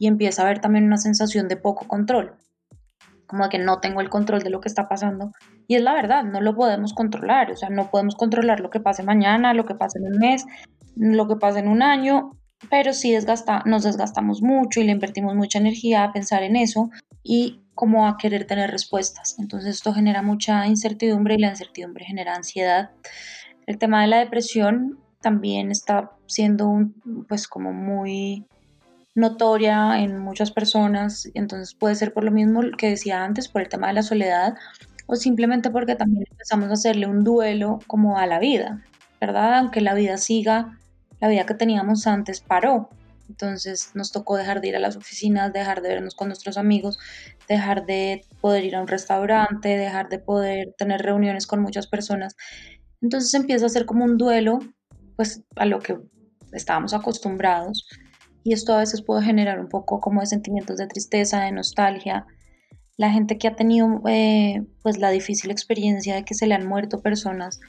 y 0.01 0.09
empieza 0.09 0.43
a 0.43 0.47
haber 0.47 0.59
también 0.59 0.85
una 0.85 0.97
sensación 0.97 1.47
de 1.47 1.57
poco 1.57 1.87
control, 1.87 2.35
como 3.29 3.45
de 3.45 3.51
que 3.51 3.59
no 3.61 3.79
tengo 3.79 4.01
el 4.01 4.11
control 4.11 4.43
de 4.43 4.51
lo 4.51 4.61
que 4.61 4.69
está 4.69 4.89
pasando. 4.89 5.31
Y 5.69 5.77
es 5.77 5.83
la 5.83 5.95
verdad, 5.95 6.25
no 6.25 6.41
lo 6.41 6.57
podemos 6.57 6.95
controlar, 6.95 7.53
o 7.53 7.57
sea, 7.57 7.71
no 7.71 7.93
podemos 7.93 8.17
controlar 8.17 8.59
lo 8.59 8.71
que 8.71 8.81
pase 8.81 9.05
mañana, 9.05 9.55
lo 9.55 9.67
que 9.67 9.77
pase 9.77 10.01
en 10.01 10.13
un 10.13 10.19
mes, 10.19 10.47
lo 10.97 11.29
que 11.29 11.37
pase 11.37 11.61
en 11.61 11.69
un 11.69 11.83
año, 11.83 12.33
pero 12.71 12.93
sí 12.93 13.13
desgasta, 13.13 13.63
nos 13.67 13.85
desgastamos 13.85 14.43
mucho 14.43 14.81
y 14.81 14.85
le 14.85 14.93
invertimos 14.93 15.35
mucha 15.35 15.59
energía 15.59 16.05
a 16.05 16.13
pensar 16.13 16.43
en 16.43 16.57
eso 16.57 16.91
y 17.23 17.61
como 17.75 18.09
a 18.09 18.17
querer 18.17 18.45
tener 18.47 18.71
respuestas. 18.71 19.37
Entonces 19.39 19.77
esto 19.77 19.93
genera 19.93 20.23
mucha 20.23 20.67
incertidumbre 20.67 21.35
y 21.35 21.39
la 21.39 21.51
incertidumbre 21.51 22.05
genera 22.05 22.35
ansiedad. 22.35 22.91
El 23.67 23.79
tema 23.79 24.03
de 24.03 24.09
la 24.09 24.19
depresión 24.19 24.99
también 25.21 25.71
está 25.71 26.13
siendo 26.27 26.89
pues 27.29 27.47
como 27.47 27.73
muy 27.73 28.45
notoria 29.15 30.01
en 30.01 30.19
muchas 30.19 30.53
personas, 30.53 31.29
entonces 31.35 31.75
puede 31.75 31.95
ser 31.95 32.13
por 32.13 32.25
lo 32.25 32.31
mismo 32.31 32.61
que 32.77 32.91
decía 32.91 33.25
antes, 33.25 33.49
por 33.49 33.63
el 33.63 33.69
tema 33.69 33.89
de 33.89 33.95
la 33.95 34.03
soledad 34.03 34.55
o 35.07 35.17
simplemente 35.17 35.71
porque 35.71 35.97
también 35.97 36.25
empezamos 36.31 36.69
a 36.71 36.75
hacerle 36.75 37.07
un 37.07 37.25
duelo 37.25 37.81
como 37.87 38.19
a 38.19 38.27
la 38.27 38.39
vida, 38.39 38.83
¿verdad? 39.21 39.59
Aunque 39.59 39.81
la 39.81 39.95
vida 39.95 40.19
siga 40.19 40.79
la 41.21 41.29
vida 41.29 41.47
que 41.47 41.55
teníamos 41.55 42.07
antes 42.07 42.41
paró. 42.41 42.91
Entonces 43.29 43.91
nos 43.95 44.11
tocó 44.11 44.37
dejar 44.37 44.61
de 44.61 44.69
ir 44.69 44.77
a 44.77 44.81
las 44.81 44.97
oficinas, 44.97 45.53
dejar 45.53 45.83
de 45.83 45.91
vernos 45.91 46.15
con 46.15 46.29
nuestros 46.29 46.57
amigos, 46.57 46.99
dejar 47.47 47.85
de 47.85 48.23
poder 48.41 48.65
ir 48.65 48.77
a 48.77 48.81
un 48.81 48.89
restaurante, 48.89 49.77
dejar 49.77 50.09
de 50.09 50.19
poder 50.19 50.75
tener 50.79 51.03
reuniones 51.03 51.47
con 51.47 51.61
muchas 51.61 51.87
personas. 51.87 52.37
Entonces 53.03 53.33
empieza 53.35 53.67
a 53.67 53.71
ser 53.71 53.85
como 53.85 54.05
un 54.05 54.17
duelo, 54.17 54.61
pues 55.17 55.43
a 55.57 55.67
lo 55.67 55.81
que 55.81 55.99
estábamos 56.53 56.95
acostumbrados. 56.95 57.87
Y 58.45 58.55
esto 58.55 58.75
a 58.75 58.79
veces 58.79 59.03
puede 59.03 59.23
generar 59.23 59.61
un 59.61 59.69
poco 59.69 60.01
como 60.01 60.21
de 60.21 60.27
sentimientos 60.27 60.79
de 60.79 60.87
tristeza, 60.87 61.43
de 61.43 61.53
nostalgia. 61.53 62.25
La 62.97 63.11
gente 63.11 63.37
que 63.37 63.47
ha 63.47 63.57
tenido 63.57 64.01
eh, 64.09 64.65
pues 64.83 64.99
la 64.99 65.11
difícil 65.11 65.51
experiencia 65.51 66.15
de 66.15 66.25
que 66.25 66.35
se 66.35 66.47
le 66.47 66.55
han 66.55 66.67
muerto 66.67 67.03
personas 67.03 67.61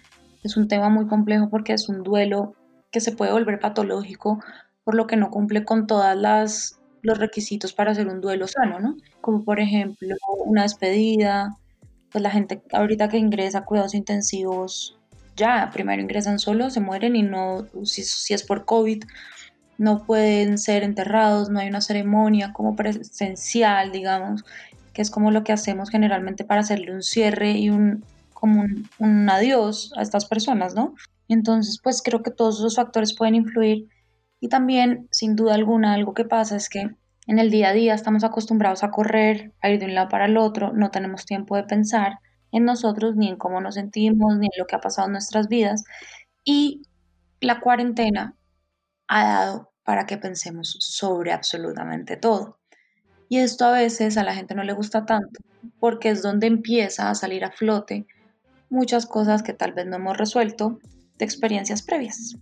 es 0.44 0.56
un 0.56 0.70
tema 0.70 0.90
muy 0.90 1.08
complejo 1.08 1.50
porque 1.50 1.74
es 1.74 1.90
un 1.90 2.02
duelo 2.04 2.54
que 2.92 3.02
se 3.02 3.12
puede 3.12 3.32
volver 3.32 3.60
patológico 3.60 4.40
por 4.84 4.96
lo 4.96 5.08
que 5.08 5.18
no 5.18 5.30
cumple 5.30 5.66
con 5.66 5.88
todas 5.88 6.18
las 6.18 6.80
los 7.02 7.18
requisitos 7.18 7.74
para 7.74 7.92
hacer 7.92 8.08
un 8.08 8.22
duelo 8.22 8.48
sano, 8.48 8.80
¿no? 8.80 8.98
Como 9.22 9.44
por 9.44 9.60
ejemplo 9.60 10.16
una 10.46 10.64
despedida, 10.64 11.58
pues 12.12 12.22
la 12.22 12.32
gente 12.32 12.62
ahorita 12.74 13.08
que 13.08 13.18
ingresa 13.18 13.60
a 13.60 13.66
cuidados 13.66 13.94
intensivos 13.94 14.98
ya 15.36 15.70
primero 15.72 16.02
ingresan 16.02 16.38
solos, 16.38 16.74
se 16.74 16.82
mueren 16.82 17.16
y 17.16 17.24
no, 17.24 17.68
si, 17.84 18.04
si 18.04 18.34
es 18.34 18.44
por 18.44 18.66
COVID, 18.66 19.04
no 19.78 20.04
pueden 20.06 20.58
ser 20.58 20.84
enterrados, 20.84 21.50
no 21.50 21.60
hay 21.60 21.70
una 21.70 21.80
ceremonia 21.80 22.52
como 22.52 22.76
presencial, 22.76 23.94
digamos, 23.94 24.44
que 24.94 25.02
es 25.02 25.10
como 25.10 25.32
lo 25.32 25.46
que 25.46 25.54
hacemos 25.54 25.90
generalmente 25.90 26.44
para 26.44 26.62
hacerle 26.62 26.94
un 26.94 27.02
cierre 27.02 27.52
y 27.52 27.70
un, 27.70 28.04
como 28.34 28.62
un, 28.62 28.90
un 29.00 29.30
adiós 29.30 29.94
a 29.96 30.02
estas 30.02 30.26
personas, 30.26 30.76
¿no? 30.76 30.96
Entonces, 31.30 31.80
pues 31.82 32.02
creo 32.02 32.24
que 32.24 32.32
todos 32.32 32.60
esos 32.60 32.76
factores 32.76 33.16
pueden 33.16 33.36
influir 33.36 33.88
y 34.42 34.50
también, 34.50 35.08
sin 35.12 35.36
duda 35.36 35.56
alguna, 35.56 35.94
algo 35.94 36.14
que 36.14 36.26
pasa 36.26 36.56
es 36.56 36.70
que 36.70 36.90
en 37.28 37.40
el 37.40 37.52
día 37.52 37.70
a 37.70 37.74
día 37.74 37.94
estamos 37.94 38.24
acostumbrados 38.24 38.84
a 38.84 38.92
correr, 38.92 39.54
a 39.62 39.70
ir 39.70 39.80
de 39.80 39.86
un 39.86 39.96
lado 39.96 40.10
para 40.10 40.26
el 40.26 40.38
otro, 40.38 40.74
no 40.74 40.90
tenemos 40.90 41.26
tiempo 41.26 41.56
de 41.56 41.64
pensar 41.64 42.20
en 42.52 42.66
nosotros, 42.66 43.16
ni 43.16 43.28
en 43.28 43.38
cómo 43.38 43.62
nos 43.62 43.76
sentimos, 43.76 44.38
ni 44.38 44.48
en 44.48 44.52
lo 44.58 44.66
que 44.66 44.76
ha 44.76 44.82
pasado 44.82 45.08
en 45.08 45.14
nuestras 45.14 45.48
vidas. 45.48 45.84
Y 46.44 46.82
la 47.42 47.60
cuarentena 47.60 48.36
ha 49.08 49.24
dado 49.24 49.72
para 49.84 50.06
que 50.08 50.18
pensemos 50.18 50.76
sobre 50.80 51.32
absolutamente 51.32 52.18
todo. 52.18 52.58
Y 53.28 53.38
esto 53.38 53.66
a 53.66 53.72
veces 53.72 54.18
a 54.18 54.24
la 54.24 54.34
gente 54.34 54.56
no 54.56 54.64
le 54.64 54.74
gusta 54.74 55.06
tanto, 55.06 55.40
porque 55.80 56.10
es 56.10 56.24
donde 56.24 56.48
empieza 56.48 57.12
a 57.12 57.16
salir 57.16 57.46
a 57.46 57.52
flote 57.52 58.08
muchas 58.72 59.06
cosas 59.06 59.44
que 59.44 59.54
tal 59.54 59.74
vez 59.74 59.86
no 59.86 59.98
hemos 59.98 60.18
resuelto 60.18 60.80
de 61.20 61.26
experiencias 61.26 61.84
previas. 61.84 62.36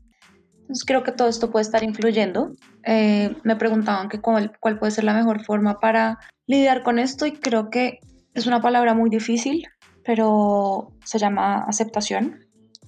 Entonces 0.61 0.85
creo 0.85 1.03
que 1.03 1.11
todo 1.11 1.27
esto 1.27 1.49
puede 1.49 1.63
estar 1.63 1.83
influyendo. 1.83 2.51
Eh, 2.83 3.35
me 3.43 3.55
preguntaban 3.55 4.09
que 4.09 4.21
cuál, 4.21 4.53
cuál 4.59 4.79
puede 4.79 4.91
ser 4.91 5.03
la 5.03 5.13
mejor 5.13 5.43
forma 5.43 5.79
para 5.79 6.19
lidiar 6.45 6.83
con 6.83 6.99
esto 6.99 7.25
y 7.25 7.33
creo 7.33 7.69
que 7.69 7.99
es 8.33 8.47
una 8.47 8.61
palabra 8.61 8.93
muy 8.93 9.09
difícil, 9.09 9.65
pero 10.05 10.93
se 11.03 11.19
llama 11.19 11.63
aceptación. 11.67 12.39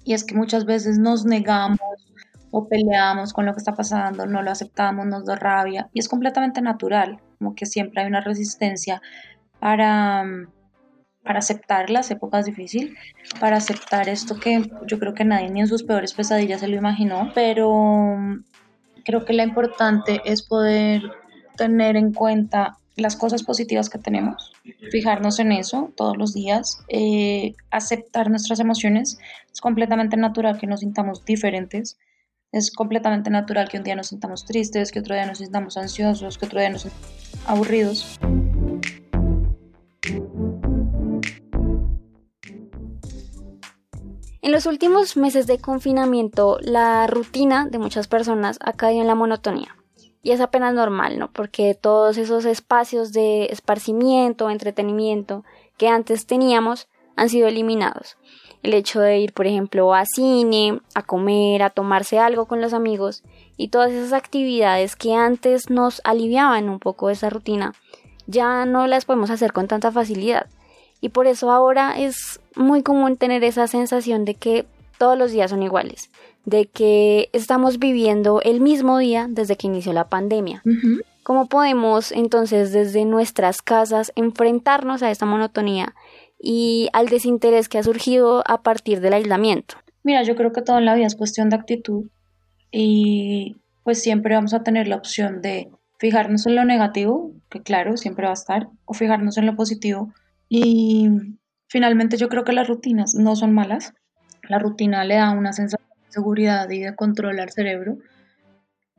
Y 0.03 0.13
es 0.13 0.23
que 0.23 0.35
muchas 0.35 0.65
veces 0.65 0.97
nos 0.99 1.25
negamos 1.25 1.79
o 2.51 2.67
peleamos 2.67 3.33
con 3.33 3.45
lo 3.45 3.53
que 3.53 3.59
está 3.59 3.73
pasando, 3.73 4.25
no 4.25 4.41
lo 4.41 4.51
aceptamos, 4.51 5.05
nos 5.05 5.25
da 5.25 5.35
rabia 5.35 5.89
y 5.93 5.99
es 5.99 6.09
completamente 6.09 6.61
natural, 6.61 7.19
como 7.37 7.55
que 7.55 7.65
siempre 7.65 8.01
hay 8.01 8.07
una 8.07 8.21
resistencia 8.21 9.01
para, 9.59 10.23
para 11.23 11.39
aceptar 11.39 11.89
las 11.89 12.11
épocas 12.11 12.45
difíciles, 12.45 12.93
para 13.39 13.57
aceptar 13.57 14.09
esto 14.09 14.39
que 14.39 14.69
yo 14.87 14.99
creo 14.99 15.13
que 15.13 15.25
nadie 15.25 15.49
ni 15.49 15.61
en 15.61 15.67
sus 15.67 15.83
peores 15.83 16.13
pesadillas 16.13 16.61
se 16.61 16.67
lo 16.67 16.75
imaginó, 16.75 17.31
pero 17.35 18.15
creo 19.03 19.25
que 19.25 19.33
lo 19.33 19.43
importante 19.43 20.21
es 20.25 20.43
poder 20.43 21.01
tener 21.57 21.97
en 21.97 22.13
cuenta 22.13 22.77
las 22.95 23.15
cosas 23.15 23.43
positivas 23.43 23.89
que 23.89 23.97
tenemos, 23.97 24.51
fijarnos 24.91 25.39
en 25.39 25.51
eso 25.51 25.91
todos 25.95 26.17
los 26.17 26.33
días, 26.33 26.83
eh, 26.89 27.55
aceptar 27.71 28.29
nuestras 28.29 28.59
emociones. 28.59 29.19
Es 29.51 29.61
completamente 29.61 30.17
natural 30.17 30.57
que 30.57 30.67
nos 30.67 30.81
sintamos 30.81 31.25
diferentes, 31.25 31.97
es 32.51 32.71
completamente 32.71 33.29
natural 33.29 33.69
que 33.69 33.77
un 33.77 33.83
día 33.83 33.95
nos 33.95 34.07
sintamos 34.07 34.45
tristes, 34.45 34.91
que 34.91 34.99
otro 34.99 35.15
día 35.15 35.25
nos 35.25 35.37
sintamos 35.37 35.77
ansiosos, 35.77 36.37
que 36.37 36.45
otro 36.45 36.59
día 36.59 36.69
nos 36.69 36.83
sintamos 36.83 37.39
aburridos. 37.45 38.19
En 44.49 44.53
los 44.53 44.65
últimos 44.65 45.15
meses 45.15 45.45
de 45.45 45.59
confinamiento, 45.59 46.57
la 46.61 47.05
rutina 47.05 47.67
de 47.69 47.77
muchas 47.77 48.07
personas 48.07 48.57
ha 48.63 48.73
caído 48.73 49.01
en 49.01 49.07
la 49.07 49.13
monotonía. 49.13 49.77
Y 50.23 50.31
es 50.31 50.41
apenas 50.41 50.73
normal, 50.73 51.19
¿no? 51.19 51.31
Porque 51.31 51.77
todos 51.79 52.17
esos 52.17 52.45
espacios 52.45 53.13
de 53.13 53.45
esparcimiento, 53.51 54.49
entretenimiento 54.49 55.43
que 55.77 55.87
antes 55.87 56.25
teníamos 56.25 56.87
han 57.15 57.29
sido 57.29 57.47
eliminados 57.47 58.17
el 58.63 58.73
hecho 58.73 59.01
de 59.01 59.19
ir, 59.19 59.33
por 59.33 59.45
ejemplo, 59.45 59.93
a 59.93 60.07
cine, 60.07 60.81
a 60.95 61.03
comer, 61.03 61.61
a 61.61 61.69
tomarse 61.69 62.17
algo 62.17 62.47
con 62.47 62.59
los 62.59 62.73
amigos 62.73 63.23
y 63.55 63.67
todas 63.67 63.91
esas 63.91 64.13
actividades 64.13 64.95
que 64.95 65.13
antes 65.13 65.69
nos 65.69 66.01
aliviaban 66.03 66.69
un 66.69 66.79
poco 66.79 67.11
esa 67.11 67.29
rutina, 67.29 67.75
ya 68.25 68.65
no 68.65 68.87
las 68.87 69.05
podemos 69.05 69.29
hacer 69.29 69.53
con 69.53 69.67
tanta 69.67 69.91
facilidad. 69.91 70.47
Y 71.01 71.09
por 71.09 71.27
eso 71.27 71.51
ahora 71.51 71.97
es 71.97 72.39
muy 72.55 72.83
común 72.83 73.17
tener 73.17 73.43
esa 73.43 73.67
sensación 73.67 74.25
de 74.25 74.35
que 74.35 74.65
todos 74.97 75.17
los 75.17 75.31
días 75.31 75.49
son 75.49 75.63
iguales, 75.63 76.11
de 76.45 76.65
que 76.65 77.29
estamos 77.31 77.79
viviendo 77.79 78.41
el 78.41 78.59
mismo 78.59 78.97
día 78.97 79.27
desde 79.29 79.55
que 79.55 79.67
inició 79.67 79.93
la 79.93 80.09
pandemia. 80.09 80.61
¿Cómo 81.23 81.47
podemos 81.47 82.11
entonces 82.11 82.73
desde 82.73 83.05
nuestras 83.05 83.61
casas 83.61 84.11
enfrentarnos 84.15 85.03
a 85.03 85.11
esta 85.11 85.25
monotonía 85.25 85.95
y 86.39 86.89
al 86.93 87.07
desinterés 87.07 87.69
que 87.69 87.77
ha 87.77 87.83
surgido 87.83 88.43
a 88.45 88.61
partir 88.61 88.99
del 88.99 89.13
aislamiento? 89.13 89.75
Mira, 90.03 90.23
yo 90.23 90.35
creo 90.35 90.51
que 90.51 90.61
todo 90.61 90.79
en 90.79 90.85
la 90.85 90.95
vida 90.95 91.07
es 91.07 91.15
cuestión 91.15 91.49
de 91.49 91.57
actitud 91.57 92.05
y 92.71 93.57
pues 93.83 94.01
siempre 94.01 94.35
vamos 94.35 94.53
a 94.53 94.63
tener 94.63 94.87
la 94.87 94.95
opción 94.95 95.41
de 95.41 95.69
fijarnos 95.97 96.47
en 96.47 96.55
lo 96.55 96.65
negativo, 96.65 97.31
que 97.49 97.61
claro, 97.61 97.97
siempre 97.97 98.25
va 98.25 98.31
a 98.31 98.33
estar, 98.33 98.69
o 98.85 98.93
fijarnos 98.93 99.37
en 99.37 99.45
lo 99.45 99.55
positivo. 99.55 100.13
Y 100.49 101.07
finalmente 101.67 102.17
yo 102.17 102.27
creo 102.27 102.43
que 102.43 102.53
las 102.53 102.67
rutinas 102.67 103.13
no 103.15 103.35
son 103.35 103.53
malas. 103.53 103.93
La 104.49 104.57
rutina 104.57 105.05
le 105.05 105.15
da 105.15 105.31
una 105.31 105.53
sensación 105.53 105.87
de 106.05 106.11
seguridad 106.11 106.69
y 106.69 106.79
de 106.79 106.95
control 106.95 107.39
al 107.39 107.51
cerebro. 107.51 107.99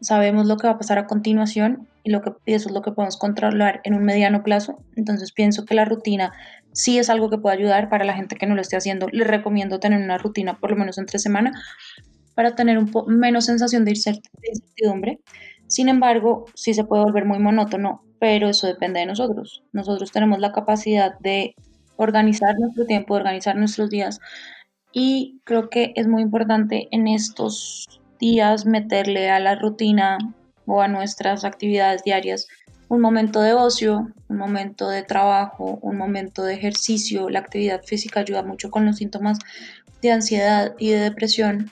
Sabemos 0.00 0.46
lo 0.46 0.56
que 0.56 0.68
va 0.68 0.74
a 0.74 0.78
pasar 0.78 0.98
a 0.98 1.06
continuación 1.06 1.88
y, 2.04 2.10
lo 2.10 2.22
que, 2.22 2.32
y 2.46 2.54
eso 2.54 2.68
es 2.68 2.74
lo 2.74 2.80
que 2.80 2.92
podemos 2.92 3.18
controlar 3.18 3.80
en 3.84 3.94
un 3.94 4.04
mediano 4.04 4.42
plazo. 4.44 4.82
Entonces 4.96 5.32
pienso 5.32 5.66
que 5.66 5.74
la 5.74 5.84
rutina 5.84 6.32
sí 6.72 6.98
es 6.98 7.10
algo 7.10 7.28
que 7.28 7.38
puede 7.38 7.56
ayudar 7.56 7.90
para 7.90 8.04
la 8.04 8.14
gente 8.14 8.36
que 8.36 8.46
no 8.46 8.54
lo 8.54 8.60
esté 8.62 8.76
haciendo. 8.76 9.08
Les 9.10 9.26
recomiendo 9.26 9.80
tener 9.80 10.00
una 10.00 10.16
rutina 10.16 10.58
por 10.58 10.70
lo 10.70 10.76
menos 10.76 10.96
entre 10.98 11.18
semana 11.18 11.52
para 12.34 12.54
tener 12.54 12.78
un 12.78 12.90
poco 12.90 13.10
menos 13.10 13.46
sensación 13.46 13.84
de 13.84 13.90
incertidumbre. 13.90 15.18
Sin 15.70 15.88
embargo, 15.88 16.44
sí 16.54 16.74
se 16.74 16.84
puede 16.84 17.04
volver 17.04 17.24
muy 17.24 17.38
monótono, 17.38 18.02
pero 18.18 18.48
eso 18.48 18.66
depende 18.66 19.00
de 19.00 19.06
nosotros. 19.06 19.62
Nosotros 19.72 20.10
tenemos 20.10 20.40
la 20.40 20.52
capacidad 20.52 21.18
de 21.20 21.54
organizar 21.96 22.58
nuestro 22.58 22.86
tiempo, 22.86 23.14
de 23.14 23.20
organizar 23.20 23.56
nuestros 23.56 23.88
días 23.88 24.20
y 24.92 25.40
creo 25.44 25.70
que 25.70 25.92
es 25.94 26.08
muy 26.08 26.22
importante 26.22 26.88
en 26.90 27.06
estos 27.06 28.00
días 28.18 28.66
meterle 28.66 29.30
a 29.30 29.38
la 29.38 29.54
rutina 29.54 30.18
o 30.66 30.80
a 30.80 30.88
nuestras 30.88 31.44
actividades 31.44 32.02
diarias 32.02 32.48
un 32.88 33.00
momento 33.00 33.40
de 33.40 33.54
ocio, 33.54 34.08
un 34.28 34.36
momento 34.36 34.88
de 34.88 35.04
trabajo, 35.04 35.78
un 35.80 35.96
momento 35.96 36.42
de 36.42 36.54
ejercicio. 36.54 37.30
La 37.30 37.38
actividad 37.38 37.84
física 37.84 38.18
ayuda 38.18 38.42
mucho 38.42 38.68
con 38.72 38.84
los 38.84 38.96
síntomas 38.96 39.38
de 40.02 40.10
ansiedad 40.10 40.74
y 40.76 40.90
de 40.90 40.98
depresión. 40.98 41.70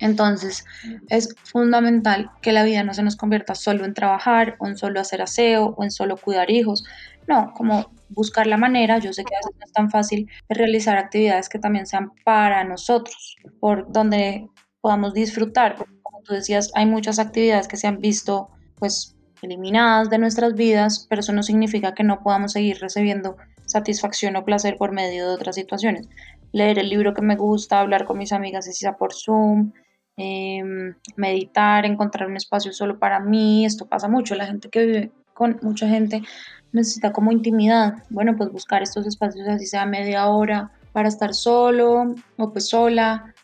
Entonces 0.00 0.64
es 1.08 1.34
fundamental 1.44 2.30
que 2.42 2.52
la 2.52 2.64
vida 2.64 2.82
no 2.82 2.94
se 2.94 3.02
nos 3.02 3.16
convierta 3.16 3.54
solo 3.54 3.84
en 3.84 3.94
trabajar 3.94 4.56
o 4.58 4.66
en 4.66 4.76
solo 4.76 4.98
hacer 5.00 5.22
aseo 5.22 5.74
o 5.76 5.84
en 5.84 5.90
solo 5.90 6.16
cuidar 6.16 6.50
hijos. 6.50 6.84
No, 7.28 7.52
como 7.54 7.90
buscar 8.08 8.46
la 8.46 8.56
manera, 8.56 8.98
yo 8.98 9.12
sé 9.12 9.24
que 9.24 9.34
a 9.34 9.38
veces 9.38 9.56
no 9.58 9.64
es 9.64 9.72
tan 9.72 9.90
fácil, 9.90 10.28
realizar 10.48 10.98
actividades 10.98 11.48
que 11.48 11.58
también 11.58 11.86
sean 11.86 12.12
para 12.24 12.64
nosotros, 12.64 13.36
por 13.60 13.92
donde 13.92 14.48
podamos 14.80 15.14
disfrutar. 15.14 15.76
como 15.76 16.22
tú 16.22 16.34
decías, 16.34 16.72
hay 16.74 16.86
muchas 16.86 17.18
actividades 17.18 17.68
que 17.68 17.76
se 17.76 17.86
han 17.86 18.00
visto 18.00 18.48
pues 18.78 19.16
eliminadas 19.42 20.10
de 20.10 20.18
nuestras 20.18 20.54
vidas, 20.54 21.06
pero 21.08 21.20
eso 21.20 21.32
no 21.32 21.42
significa 21.42 21.94
que 21.94 22.04
no 22.04 22.22
podamos 22.22 22.52
seguir 22.52 22.78
recibiendo 22.80 23.36
satisfacción 23.66 24.36
o 24.36 24.44
placer 24.44 24.76
por 24.76 24.92
medio 24.92 25.28
de 25.28 25.34
otras 25.34 25.54
situaciones. 25.54 26.08
Leer 26.52 26.78
el 26.78 26.88
libro 26.88 27.14
que 27.14 27.22
me 27.22 27.36
gusta, 27.36 27.80
hablar 27.80 28.04
con 28.04 28.18
mis 28.18 28.32
amigas, 28.32 28.64
si 28.64 28.72
sea 28.72 28.96
por 28.96 29.14
Zoom, 29.14 29.72
em, 30.20 30.94
meditar, 31.16 31.86
encontrar 31.86 32.28
un 32.28 32.36
espacio 32.36 32.72
solo 32.72 32.98
para 32.98 33.20
mí, 33.20 33.64
esto 33.64 33.86
pasa 33.86 34.08
mucho. 34.08 34.34
La 34.34 34.46
gente 34.46 34.68
que 34.68 34.86
vive 34.86 35.10
con 35.32 35.58
mucha 35.62 35.88
gente 35.88 36.22
necesita 36.72 37.12
como 37.12 37.32
intimidad. 37.32 37.94
Bueno, 38.10 38.36
pues 38.36 38.52
buscar 38.52 38.82
estos 38.82 39.06
espacios 39.06 39.48
así 39.48 39.66
sea 39.66 39.86
media 39.86 40.26
hora 40.28 40.70
para 40.92 41.08
estar 41.08 41.34
solo 41.34 42.14
o 42.36 42.52
pues 42.52 42.68
sola, 42.68 43.34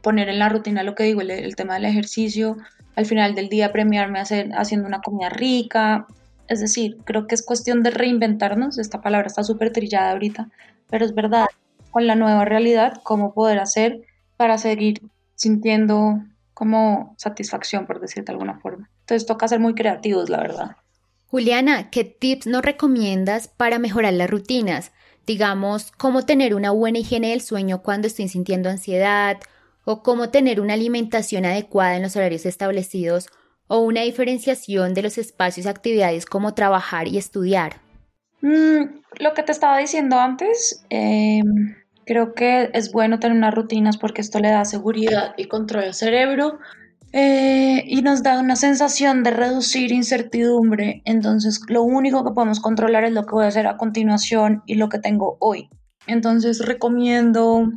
poner 0.00 0.28
en 0.28 0.38
la 0.38 0.48
rutina 0.48 0.82
lo 0.82 0.94
que 0.94 1.04
digo, 1.04 1.20
el 1.20 1.56
tema 1.56 1.74
del 1.74 1.84
ejercicio, 1.84 2.56
al 2.96 3.06
final 3.06 3.34
del 3.34 3.48
día 3.48 3.72
premiarme 3.72 4.20
haciendo 4.20 4.86
una 4.86 5.00
comida 5.00 5.28
rica. 5.28 6.06
Es 6.48 6.60
decir, 6.60 6.96
creo 7.04 7.26
que 7.26 7.34
es 7.34 7.44
cuestión 7.44 7.82
de 7.82 7.90
reinventarnos. 7.90 8.78
Esta 8.78 9.00
palabra 9.00 9.26
está 9.26 9.42
súper 9.44 9.70
trillada 9.72 10.12
ahorita, 10.12 10.48
pero 10.88 11.04
es 11.04 11.14
verdad, 11.14 11.46
con 11.90 12.06
la 12.06 12.14
nueva 12.14 12.44
realidad, 12.44 13.00
cómo 13.02 13.34
poder 13.34 13.58
hacer 13.58 14.00
para 14.36 14.58
seguir 14.58 15.02
sintiendo 15.42 16.22
como 16.54 17.16
satisfacción, 17.18 17.84
por 17.84 18.00
decir 18.00 18.24
de 18.24 18.30
alguna 18.30 18.60
forma. 18.60 18.88
Entonces 19.00 19.26
toca 19.26 19.48
ser 19.48 19.58
muy 19.58 19.74
creativos, 19.74 20.30
la 20.30 20.38
verdad. 20.38 20.76
Juliana, 21.26 21.90
¿qué 21.90 22.04
tips 22.04 22.46
nos 22.46 22.62
recomiendas 22.62 23.48
para 23.48 23.80
mejorar 23.80 24.12
las 24.12 24.30
rutinas? 24.30 24.92
Digamos, 25.26 25.90
cómo 25.90 26.24
tener 26.24 26.54
una 26.54 26.70
buena 26.70 27.00
higiene 27.00 27.30
del 27.30 27.40
sueño 27.40 27.82
cuando 27.82 28.06
estoy 28.06 28.28
sintiendo 28.28 28.70
ansiedad 28.70 29.38
o 29.84 30.04
cómo 30.04 30.30
tener 30.30 30.60
una 30.60 30.74
alimentación 30.74 31.44
adecuada 31.44 31.96
en 31.96 32.02
los 32.02 32.14
horarios 32.14 32.46
establecidos 32.46 33.28
o 33.66 33.80
una 33.80 34.02
diferenciación 34.02 34.94
de 34.94 35.02
los 35.02 35.18
espacios 35.18 35.66
y 35.66 35.68
actividades 35.68 36.24
como 36.24 36.54
trabajar 36.54 37.08
y 37.08 37.18
estudiar. 37.18 37.80
Mm, 38.42 39.00
lo 39.18 39.34
que 39.34 39.42
te 39.42 39.50
estaba 39.50 39.78
diciendo 39.78 40.20
antes, 40.20 40.84
em, 40.90 41.74
creo 42.04 42.34
que 42.34 42.70
es 42.72 42.92
bueno 42.92 43.18
tener 43.18 43.36
unas 43.36 43.54
rutinas 43.54 43.96
porque 43.96 44.20
esto 44.20 44.38
le 44.38 44.50
da 44.50 44.64
seguridad 44.64 45.34
y 45.36 45.46
control 45.46 45.84
al 45.84 45.94
cerebro 45.94 46.58
eh, 47.12 47.84
y 47.86 48.00
nos 48.00 48.22
da 48.22 48.40
una 48.40 48.56
sensación 48.56 49.22
de 49.22 49.30
reducir 49.30 49.92
incertidumbre. 49.92 51.02
Entonces, 51.04 51.60
lo 51.68 51.82
único 51.82 52.24
que 52.24 52.32
podemos 52.32 52.60
controlar 52.60 53.04
es 53.04 53.12
lo 53.12 53.26
que 53.26 53.34
voy 53.34 53.44
a 53.44 53.48
hacer 53.48 53.66
a 53.66 53.76
continuación 53.76 54.62
y 54.66 54.76
lo 54.76 54.88
que 54.88 54.98
tengo 54.98 55.36
hoy. 55.40 55.68
Entonces, 56.06 56.64
recomiendo 56.64 57.70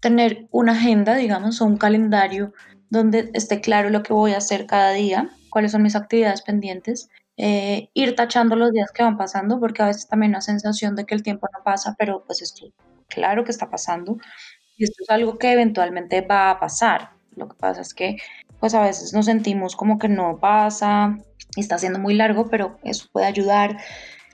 tener 0.00 0.48
una 0.50 0.72
agenda, 0.72 1.14
digamos, 1.14 1.60
o 1.60 1.66
un 1.66 1.76
calendario 1.76 2.52
donde 2.88 3.30
esté 3.34 3.60
claro 3.60 3.90
lo 3.90 4.02
que 4.02 4.12
voy 4.12 4.32
a 4.32 4.38
hacer 4.38 4.66
cada 4.66 4.92
día, 4.92 5.30
cuáles 5.50 5.72
son 5.72 5.82
mis 5.82 5.94
actividades 5.94 6.42
pendientes, 6.42 7.08
eh, 7.36 7.90
ir 7.94 8.16
tachando 8.16 8.56
los 8.56 8.72
días 8.72 8.90
que 8.92 9.04
van 9.04 9.16
pasando, 9.16 9.60
porque 9.60 9.82
a 9.82 9.86
veces 9.86 10.08
también 10.08 10.32
una 10.32 10.40
sensación 10.40 10.96
de 10.96 11.06
que 11.06 11.14
el 11.14 11.22
tiempo 11.22 11.48
no 11.56 11.62
pasa, 11.62 11.94
pero 11.96 12.24
pues 12.26 12.42
esto 12.42 12.66
claro 13.10 13.44
que 13.44 13.50
está 13.50 13.68
pasando 13.70 14.16
y 14.80 14.84
esto 14.84 15.02
es 15.02 15.10
algo 15.10 15.36
que 15.36 15.52
eventualmente 15.52 16.22
va 16.22 16.50
a 16.50 16.58
pasar. 16.58 17.10
Lo 17.36 17.48
que 17.48 17.54
pasa 17.54 17.82
es 17.82 17.92
que 17.92 18.16
pues 18.60 18.74
a 18.74 18.82
veces 18.82 19.12
nos 19.12 19.26
sentimos 19.26 19.76
como 19.76 19.98
que 19.98 20.08
no 20.08 20.38
pasa, 20.38 21.18
está 21.56 21.78
siendo 21.78 21.98
muy 21.98 22.14
largo, 22.14 22.48
pero 22.48 22.78
eso 22.82 23.08
puede 23.12 23.26
ayudar. 23.26 23.76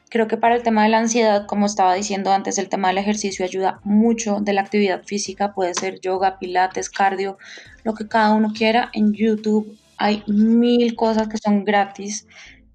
Creo 0.08 0.28
que 0.28 0.36
para 0.36 0.54
el 0.54 0.62
tema 0.62 0.84
de 0.84 0.88
la 0.88 0.98
ansiedad, 0.98 1.46
como 1.46 1.66
estaba 1.66 1.94
diciendo 1.94 2.32
antes, 2.32 2.58
el 2.58 2.68
tema 2.68 2.88
del 2.88 2.98
ejercicio 2.98 3.44
ayuda 3.44 3.80
mucho 3.82 4.38
de 4.40 4.52
la 4.52 4.60
actividad 4.60 5.02
física, 5.02 5.52
puede 5.52 5.74
ser 5.74 6.00
yoga, 6.00 6.38
pilates, 6.38 6.90
cardio, 6.90 7.38
lo 7.82 7.94
que 7.94 8.06
cada 8.06 8.32
uno 8.32 8.52
quiera. 8.56 8.90
En 8.92 9.12
YouTube 9.12 9.76
hay 9.96 10.22
mil 10.28 10.94
cosas 10.94 11.28
que 11.28 11.38
son 11.38 11.64
gratis 11.64 12.26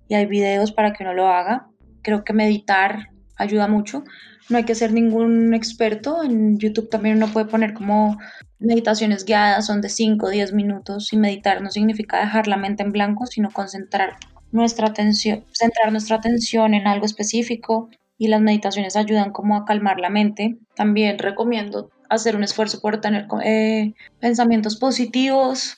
y 0.10 0.15
hay 0.15 0.25
videos 0.25 0.74
para 0.74 0.91
que 0.91 1.03
uno 1.03 1.13
lo 1.13 1.27
haga. 1.27 1.67
Creo 2.01 2.25
que 2.25 2.34
meditar 2.34 3.12
ayuda 3.42 3.68
mucho. 3.68 4.04
No 4.50 4.58
hay 4.58 4.66
que 4.66 4.76
ser 4.76 4.94
ningún 4.94 5.54
experto. 5.54 6.24
En 6.24 6.58
YouTube 6.58 6.90
también 6.90 7.18
uno 7.18 7.28
puede 7.28 7.46
poner 7.46 7.74
como 7.74 8.18
meditaciones 8.60 9.26
guiadas, 9.26 9.66
son 9.66 9.82
de 9.82 9.90
5 9.90 10.26
o 10.26 10.30
10 10.30 10.54
minutos 10.54 11.12
y 11.14 11.18
meditar 11.18 11.62
no 11.62 11.72
significa 11.72 12.20
dejar 12.20 12.48
la 12.48 12.58
mente 12.58 12.84
en 12.84 12.92
blanco, 12.92 13.26
sino 13.26 13.50
concentrar 13.50 14.18
nuestra 14.52 14.88
atención, 14.88 15.46
centrar 15.52 15.92
nuestra 15.92 16.18
atención 16.18 16.74
en 16.74 16.88
algo 16.88 17.06
específico 17.06 17.90
y 18.18 18.28
las 18.28 18.42
meditaciones 18.42 18.96
ayudan 18.96 19.32
como 19.32 19.56
a 19.56 19.66
calmar 19.66 20.00
la 20.00 20.10
mente. 20.10 20.58
También 20.76 21.18
recomiendo 21.18 21.90
hacer 22.10 22.36
un 22.36 22.44
esfuerzo 22.44 22.82
por 22.82 23.02
tener 23.02 23.28
eh, 23.44 23.94
pensamientos 24.20 24.76
positivos, 24.76 25.78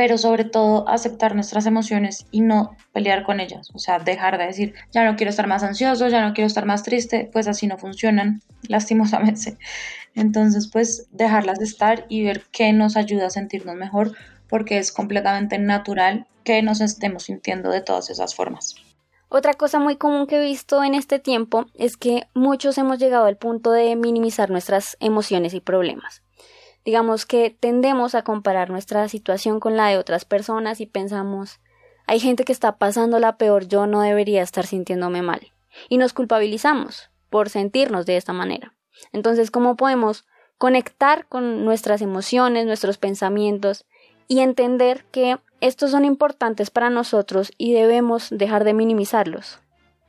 pero 0.00 0.16
sobre 0.16 0.46
todo 0.46 0.88
aceptar 0.88 1.34
nuestras 1.34 1.66
emociones 1.66 2.24
y 2.30 2.40
no 2.40 2.74
pelear 2.94 3.22
con 3.22 3.38
ellas, 3.38 3.68
o 3.74 3.78
sea, 3.78 3.98
dejar 3.98 4.38
de 4.38 4.46
decir, 4.46 4.72
ya 4.92 5.04
no 5.04 5.14
quiero 5.14 5.28
estar 5.28 5.46
más 5.46 5.62
ansioso, 5.62 6.08
ya 6.08 6.26
no 6.26 6.32
quiero 6.32 6.46
estar 6.46 6.64
más 6.64 6.84
triste, 6.84 7.28
pues 7.30 7.46
así 7.46 7.66
no 7.66 7.76
funcionan, 7.76 8.40
lastimosamente. 8.66 9.58
Entonces, 10.14 10.70
pues 10.72 11.06
dejarlas 11.10 11.60
estar 11.60 12.06
y 12.08 12.24
ver 12.24 12.44
qué 12.50 12.72
nos 12.72 12.96
ayuda 12.96 13.26
a 13.26 13.30
sentirnos 13.30 13.76
mejor, 13.76 14.12
porque 14.48 14.78
es 14.78 14.90
completamente 14.90 15.58
natural 15.58 16.26
que 16.44 16.62
nos 16.62 16.80
estemos 16.80 17.24
sintiendo 17.24 17.68
de 17.68 17.82
todas 17.82 18.08
esas 18.08 18.34
formas. 18.34 18.76
Otra 19.28 19.52
cosa 19.52 19.80
muy 19.80 19.96
común 19.96 20.26
que 20.26 20.38
he 20.38 20.46
visto 20.46 20.82
en 20.82 20.94
este 20.94 21.18
tiempo 21.18 21.66
es 21.74 21.98
que 21.98 22.22
muchos 22.32 22.78
hemos 22.78 22.98
llegado 22.98 23.26
al 23.26 23.36
punto 23.36 23.70
de 23.70 23.94
minimizar 23.96 24.48
nuestras 24.48 24.96
emociones 24.98 25.52
y 25.52 25.60
problemas. 25.60 26.22
Digamos 26.84 27.26
que 27.26 27.56
tendemos 27.58 28.14
a 28.14 28.22
comparar 28.22 28.70
nuestra 28.70 29.08
situación 29.08 29.60
con 29.60 29.76
la 29.76 29.88
de 29.88 29.98
otras 29.98 30.24
personas 30.24 30.80
y 30.80 30.86
pensamos 30.86 31.60
hay 32.10 32.18
gente 32.18 32.42
que 32.42 32.50
está 32.50 32.76
pasándola 32.76 33.36
peor, 33.36 33.68
yo 33.68 33.86
no 33.86 34.00
debería 34.00 34.42
estar 34.42 34.66
sintiéndome 34.66 35.22
mal. 35.22 35.52
Y 35.88 35.96
nos 35.96 36.12
culpabilizamos 36.12 37.08
por 37.28 37.50
sentirnos 37.50 38.04
de 38.04 38.16
esta 38.16 38.32
manera. 38.32 38.74
Entonces, 39.12 39.52
¿cómo 39.52 39.76
podemos 39.76 40.26
conectar 40.58 41.26
con 41.28 41.64
nuestras 41.64 42.02
emociones, 42.02 42.66
nuestros 42.66 42.98
pensamientos 42.98 43.86
y 44.26 44.40
entender 44.40 45.04
que 45.12 45.38
estos 45.60 45.92
son 45.92 46.04
importantes 46.04 46.70
para 46.70 46.90
nosotros 46.90 47.52
y 47.56 47.74
debemos 47.74 48.28
dejar 48.30 48.64
de 48.64 48.74
minimizarlos? 48.74 49.60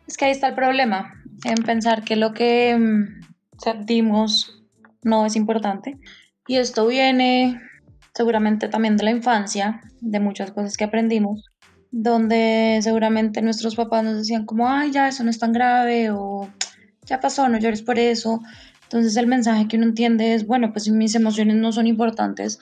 Es 0.07 0.17
que 0.17 0.25
ahí 0.25 0.31
está 0.31 0.47
el 0.47 0.55
problema, 0.55 1.13
en 1.45 1.63
pensar 1.63 2.03
que 2.03 2.15
lo 2.15 2.33
que 2.33 2.75
mm, 2.75 3.59
sentimos 3.59 4.63
no 5.03 5.27
es 5.27 5.35
importante. 5.35 5.99
Y 6.51 6.57
esto 6.57 6.85
viene 6.85 7.61
seguramente 8.13 8.67
también 8.67 8.97
de 8.97 9.05
la 9.05 9.11
infancia, 9.11 9.79
de 10.01 10.19
muchas 10.19 10.51
cosas 10.51 10.75
que 10.75 10.83
aprendimos, 10.83 11.45
donde 11.91 12.77
seguramente 12.81 13.41
nuestros 13.41 13.77
papás 13.77 14.03
nos 14.03 14.17
decían 14.17 14.45
como, 14.45 14.67
ay, 14.67 14.91
ya, 14.91 15.07
eso 15.07 15.23
no 15.23 15.29
es 15.29 15.39
tan 15.39 15.53
grave, 15.53 16.11
o 16.11 16.49
ya 17.05 17.21
pasó, 17.21 17.47
no 17.47 17.57
llores 17.57 17.81
por 17.81 17.97
eso. 17.97 18.41
Entonces 18.83 19.15
el 19.15 19.27
mensaje 19.27 19.69
que 19.69 19.77
uno 19.77 19.85
entiende 19.85 20.33
es, 20.33 20.45
bueno, 20.45 20.73
pues 20.73 20.89
mis 20.89 21.15
emociones 21.15 21.55
no 21.55 21.71
son 21.71 21.87
importantes, 21.87 22.59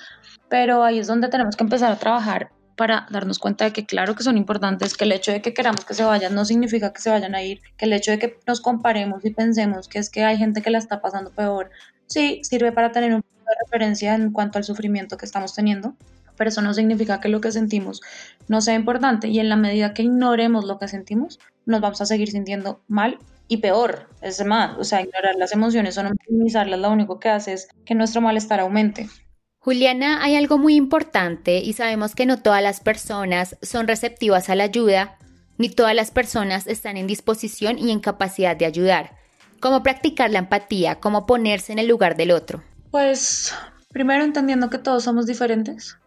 pero 0.49 0.83
ahí 0.83 0.99
es 0.99 1.07
donde 1.07 1.27
tenemos 1.27 1.55
que 1.55 1.63
empezar 1.63 1.91
a 1.91 1.97
trabajar 1.97 2.51
para 2.75 3.07
darnos 3.09 3.39
cuenta 3.39 3.65
de 3.65 3.73
que 3.73 3.87
claro 3.87 4.13
que 4.13 4.21
son 4.21 4.37
importantes, 4.37 4.95
que 4.95 5.05
el 5.05 5.13
hecho 5.13 5.31
de 5.31 5.41
que 5.41 5.55
queramos 5.55 5.83
que 5.83 5.95
se 5.95 6.03
vayan 6.03 6.35
no 6.35 6.45
significa 6.45 6.93
que 6.93 7.01
se 7.01 7.09
vayan 7.09 7.33
a 7.33 7.41
ir, 7.41 7.59
que 7.75 7.85
el 7.85 7.93
hecho 7.93 8.11
de 8.11 8.19
que 8.19 8.37
nos 8.45 8.61
comparemos 8.61 9.25
y 9.25 9.31
pensemos 9.31 9.87
que 9.87 9.97
es 9.97 10.11
que 10.11 10.25
hay 10.25 10.37
gente 10.37 10.61
que 10.61 10.69
la 10.69 10.77
está 10.77 11.01
pasando 11.01 11.31
peor, 11.31 11.71
sí, 12.05 12.41
sirve 12.43 12.71
para 12.71 12.91
tener 12.91 13.15
un 13.15 13.23
de 13.49 13.65
referencia 13.65 14.15
en 14.15 14.31
cuanto 14.31 14.57
al 14.57 14.63
sufrimiento 14.63 15.17
que 15.17 15.25
estamos 15.25 15.53
teniendo, 15.53 15.95
pero 16.37 16.49
eso 16.49 16.61
no 16.61 16.73
significa 16.73 17.19
que 17.19 17.29
lo 17.29 17.41
que 17.41 17.51
sentimos 17.51 18.01
no 18.47 18.61
sea 18.61 18.75
importante 18.75 19.27
y 19.27 19.39
en 19.39 19.49
la 19.49 19.57
medida 19.57 19.93
que 19.93 20.03
ignoremos 20.03 20.65
lo 20.65 20.79
que 20.79 20.87
sentimos, 20.87 21.39
nos 21.65 21.81
vamos 21.81 22.01
a 22.01 22.05
seguir 22.05 22.31
sintiendo 22.31 22.81
mal 22.87 23.19
y 23.47 23.57
peor, 23.57 24.07
es 24.21 24.45
más, 24.45 24.77
o 24.77 24.83
sea, 24.83 25.01
ignorar 25.01 25.35
las 25.35 25.51
emociones 25.51 25.97
o 25.97 26.03
no 26.03 26.11
minimizarlas 26.29 26.79
lo 26.79 26.91
único 26.91 27.19
que 27.19 27.29
hace 27.29 27.53
es 27.53 27.67
que 27.83 27.95
nuestro 27.95 28.21
malestar 28.21 28.59
aumente. 28.59 29.09
Juliana, 29.57 30.23
hay 30.23 30.35
algo 30.35 30.57
muy 30.57 30.75
importante 30.75 31.57
y 31.57 31.73
sabemos 31.73 32.15
que 32.15 32.25
no 32.25 32.41
todas 32.41 32.63
las 32.63 32.79
personas 32.79 33.57
son 33.61 33.87
receptivas 33.87 34.49
a 34.49 34.55
la 34.55 34.63
ayuda, 34.63 35.17
ni 35.57 35.67
todas 35.67 35.93
las 35.93 36.11
personas 36.11 36.67
están 36.67 36.95
en 36.95 37.07
disposición 37.07 37.77
y 37.77 37.91
en 37.91 37.99
capacidad 37.99 38.55
de 38.55 38.65
ayudar. 38.65 39.17
¿Cómo 39.59 39.83
practicar 39.83 40.31
la 40.31 40.39
empatía? 40.39 41.01
¿Cómo 41.01 41.25
ponerse 41.25 41.73
en 41.73 41.79
el 41.79 41.87
lugar 41.87 42.15
del 42.15 42.31
otro? 42.31 42.63
Pues 42.91 43.53
primero 43.89 44.23
entendiendo 44.23 44.69
que 44.69 44.79
todos 44.79 45.03
somos 45.03 45.27
diferentes 45.27 45.97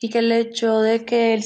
y 0.00 0.08
que 0.08 0.18
el 0.18 0.32
hecho 0.32 0.80
de 0.80 1.04
que 1.04 1.34
el 1.34 1.44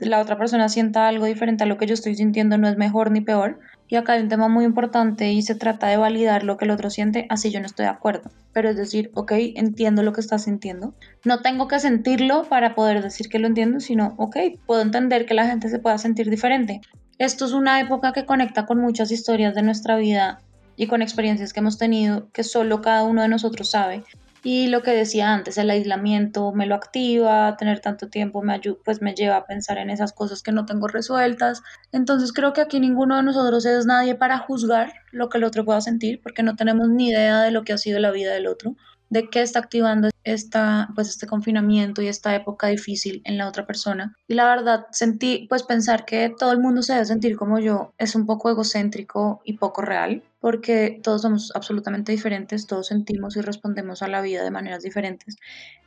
la 0.00 0.20
otra 0.20 0.38
persona 0.38 0.70
sienta 0.70 1.06
algo 1.06 1.26
diferente 1.26 1.64
a 1.64 1.66
lo 1.66 1.76
que 1.76 1.86
yo 1.86 1.92
estoy 1.92 2.14
sintiendo 2.14 2.56
no 2.56 2.66
es 2.66 2.78
mejor 2.78 3.10
ni 3.10 3.20
peor. 3.20 3.60
Y 3.88 3.96
acá 3.96 4.14
hay 4.14 4.22
un 4.22 4.30
tema 4.30 4.48
muy 4.48 4.64
importante 4.64 5.30
y 5.30 5.42
se 5.42 5.54
trata 5.54 5.88
de 5.88 5.98
validar 5.98 6.44
lo 6.44 6.56
que 6.56 6.64
el 6.64 6.70
otro 6.70 6.88
siente, 6.88 7.26
así 7.28 7.50
yo 7.50 7.60
no 7.60 7.66
estoy 7.66 7.84
de 7.84 7.90
acuerdo. 7.90 8.30
Pero 8.54 8.70
es 8.70 8.76
decir, 8.76 9.10
ok, 9.14 9.32
entiendo 9.54 10.02
lo 10.02 10.14
que 10.14 10.22
estás 10.22 10.44
sintiendo. 10.44 10.94
No 11.26 11.42
tengo 11.42 11.68
que 11.68 11.78
sentirlo 11.78 12.44
para 12.48 12.74
poder 12.74 13.02
decir 13.02 13.28
que 13.28 13.38
lo 13.38 13.48
entiendo, 13.48 13.80
sino, 13.80 14.14
ok, 14.16 14.36
puedo 14.64 14.80
entender 14.80 15.26
que 15.26 15.34
la 15.34 15.46
gente 15.46 15.68
se 15.68 15.78
pueda 15.78 15.98
sentir 15.98 16.30
diferente. 16.30 16.80
Esto 17.18 17.44
es 17.44 17.52
una 17.52 17.80
época 17.80 18.14
que 18.14 18.24
conecta 18.24 18.64
con 18.64 18.80
muchas 18.80 19.12
historias 19.12 19.54
de 19.54 19.62
nuestra 19.62 19.96
vida 19.96 20.40
y 20.76 20.86
con 20.86 21.02
experiencias 21.02 21.52
que 21.52 21.60
hemos 21.60 21.76
tenido 21.76 22.30
que 22.32 22.44
solo 22.44 22.80
cada 22.80 23.04
uno 23.04 23.20
de 23.20 23.28
nosotros 23.28 23.70
sabe. 23.70 24.04
Y 24.44 24.66
lo 24.66 24.82
que 24.82 24.90
decía 24.90 25.32
antes, 25.32 25.56
el 25.56 25.70
aislamiento 25.70 26.52
me 26.52 26.66
lo 26.66 26.74
activa, 26.74 27.56
tener 27.56 27.80
tanto 27.80 28.08
tiempo 28.08 28.42
me 28.42 28.60
pues 28.84 29.00
me 29.00 29.14
lleva 29.14 29.36
a 29.36 29.46
pensar 29.46 29.78
en 29.78 29.88
esas 29.88 30.12
cosas 30.12 30.42
que 30.42 30.52
no 30.52 30.66
tengo 30.66 30.88
resueltas. 30.88 31.62
Entonces 31.92 32.32
creo 32.32 32.52
que 32.52 32.60
aquí 32.60 32.80
ninguno 32.80 33.16
de 33.16 33.22
nosotros 33.22 33.64
es 33.66 33.86
nadie 33.86 34.14
para 34.16 34.38
juzgar 34.38 34.92
lo 35.12 35.28
que 35.28 35.38
el 35.38 35.44
otro 35.44 35.64
pueda 35.64 35.80
sentir, 35.80 36.20
porque 36.22 36.42
no 36.42 36.56
tenemos 36.56 36.88
ni 36.88 37.08
idea 37.10 37.42
de 37.42 37.52
lo 37.52 37.62
que 37.62 37.72
ha 37.72 37.78
sido 37.78 38.00
la 38.00 38.10
vida 38.10 38.32
del 38.32 38.48
otro 38.48 38.76
de 39.12 39.28
qué 39.28 39.42
está 39.42 39.58
activando 39.58 40.08
esta, 40.24 40.88
pues 40.94 41.10
este 41.10 41.26
confinamiento 41.26 42.00
y 42.00 42.08
esta 42.08 42.34
época 42.34 42.68
difícil 42.68 43.20
en 43.26 43.36
la 43.36 43.46
otra 43.46 43.66
persona. 43.66 44.16
Y 44.26 44.32
la 44.32 44.46
verdad, 44.46 44.86
sentí, 44.90 45.46
pues 45.50 45.64
pensar 45.64 46.06
que 46.06 46.34
todo 46.36 46.50
el 46.50 46.60
mundo 46.60 46.80
se 46.80 46.94
debe 46.94 47.04
sentir 47.04 47.36
como 47.36 47.58
yo 47.58 47.92
es 47.98 48.14
un 48.14 48.24
poco 48.24 48.48
egocéntrico 48.48 49.42
y 49.44 49.58
poco 49.58 49.82
real, 49.82 50.22
porque 50.42 51.00
todos 51.04 51.22
somos 51.22 51.52
absolutamente 51.54 52.10
diferentes, 52.10 52.66
todos 52.66 52.88
sentimos 52.88 53.36
y 53.36 53.40
respondemos 53.40 54.02
a 54.02 54.08
la 54.08 54.20
vida 54.20 54.42
de 54.42 54.50
maneras 54.50 54.82
diferentes. 54.82 55.36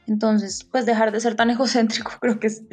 Entonces, 0.08 0.64
pues 0.72 0.86
dejar 0.86 1.12
de 1.12 1.20
ser 1.20 1.36
tan 1.36 1.50
egocéntrico 1.52 2.14
creo 2.22 2.40
que 2.40 2.48
es 2.48 2.64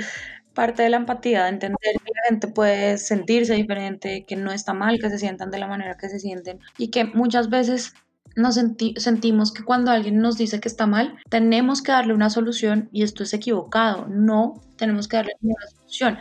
parte 0.55 0.85
de 0.85 0.91
la 0.91 0.99
empatía, 0.99 1.43
de 1.43 1.51
entender 1.51 1.79
que 2.05 2.13
la 2.15 2.29
gente 2.29 2.47
puede 2.47 2.99
sentirse 2.99 3.55
diferente, 3.55 4.25
que 4.29 4.37
no 4.37 4.53
está 4.53 4.75
mal 4.75 5.01
que 5.01 5.11
se 5.11 5.19
sientan 5.19 5.51
de 5.51 5.59
la 5.59 5.67
manera 5.67 5.97
que 5.97 6.09
se 6.09 6.21
sienten 6.21 6.61
y 6.79 6.89
que 6.89 7.05
muchas 7.05 7.51
veces 7.51 7.95
nos 8.37 8.55
sentimos 8.55 9.53
que 9.53 9.65
cuando 9.65 9.91
alguien 9.91 10.19
nos 10.19 10.39
dice 10.39 10.61
que 10.61 10.69
está 10.69 10.87
mal, 10.87 11.19
tenemos 11.29 11.83
que 11.83 11.91
darle 11.91 12.15
una 12.15 12.31
solución 12.31 12.89
y 12.93 13.03
esto 13.03 13.25
es 13.25 13.35
equivocado. 13.35 14.07
No 14.07 14.63
tenemos 14.77 15.09
que 15.09 15.17
darle 15.17 15.33
una 15.43 15.67
solución. 15.69 16.19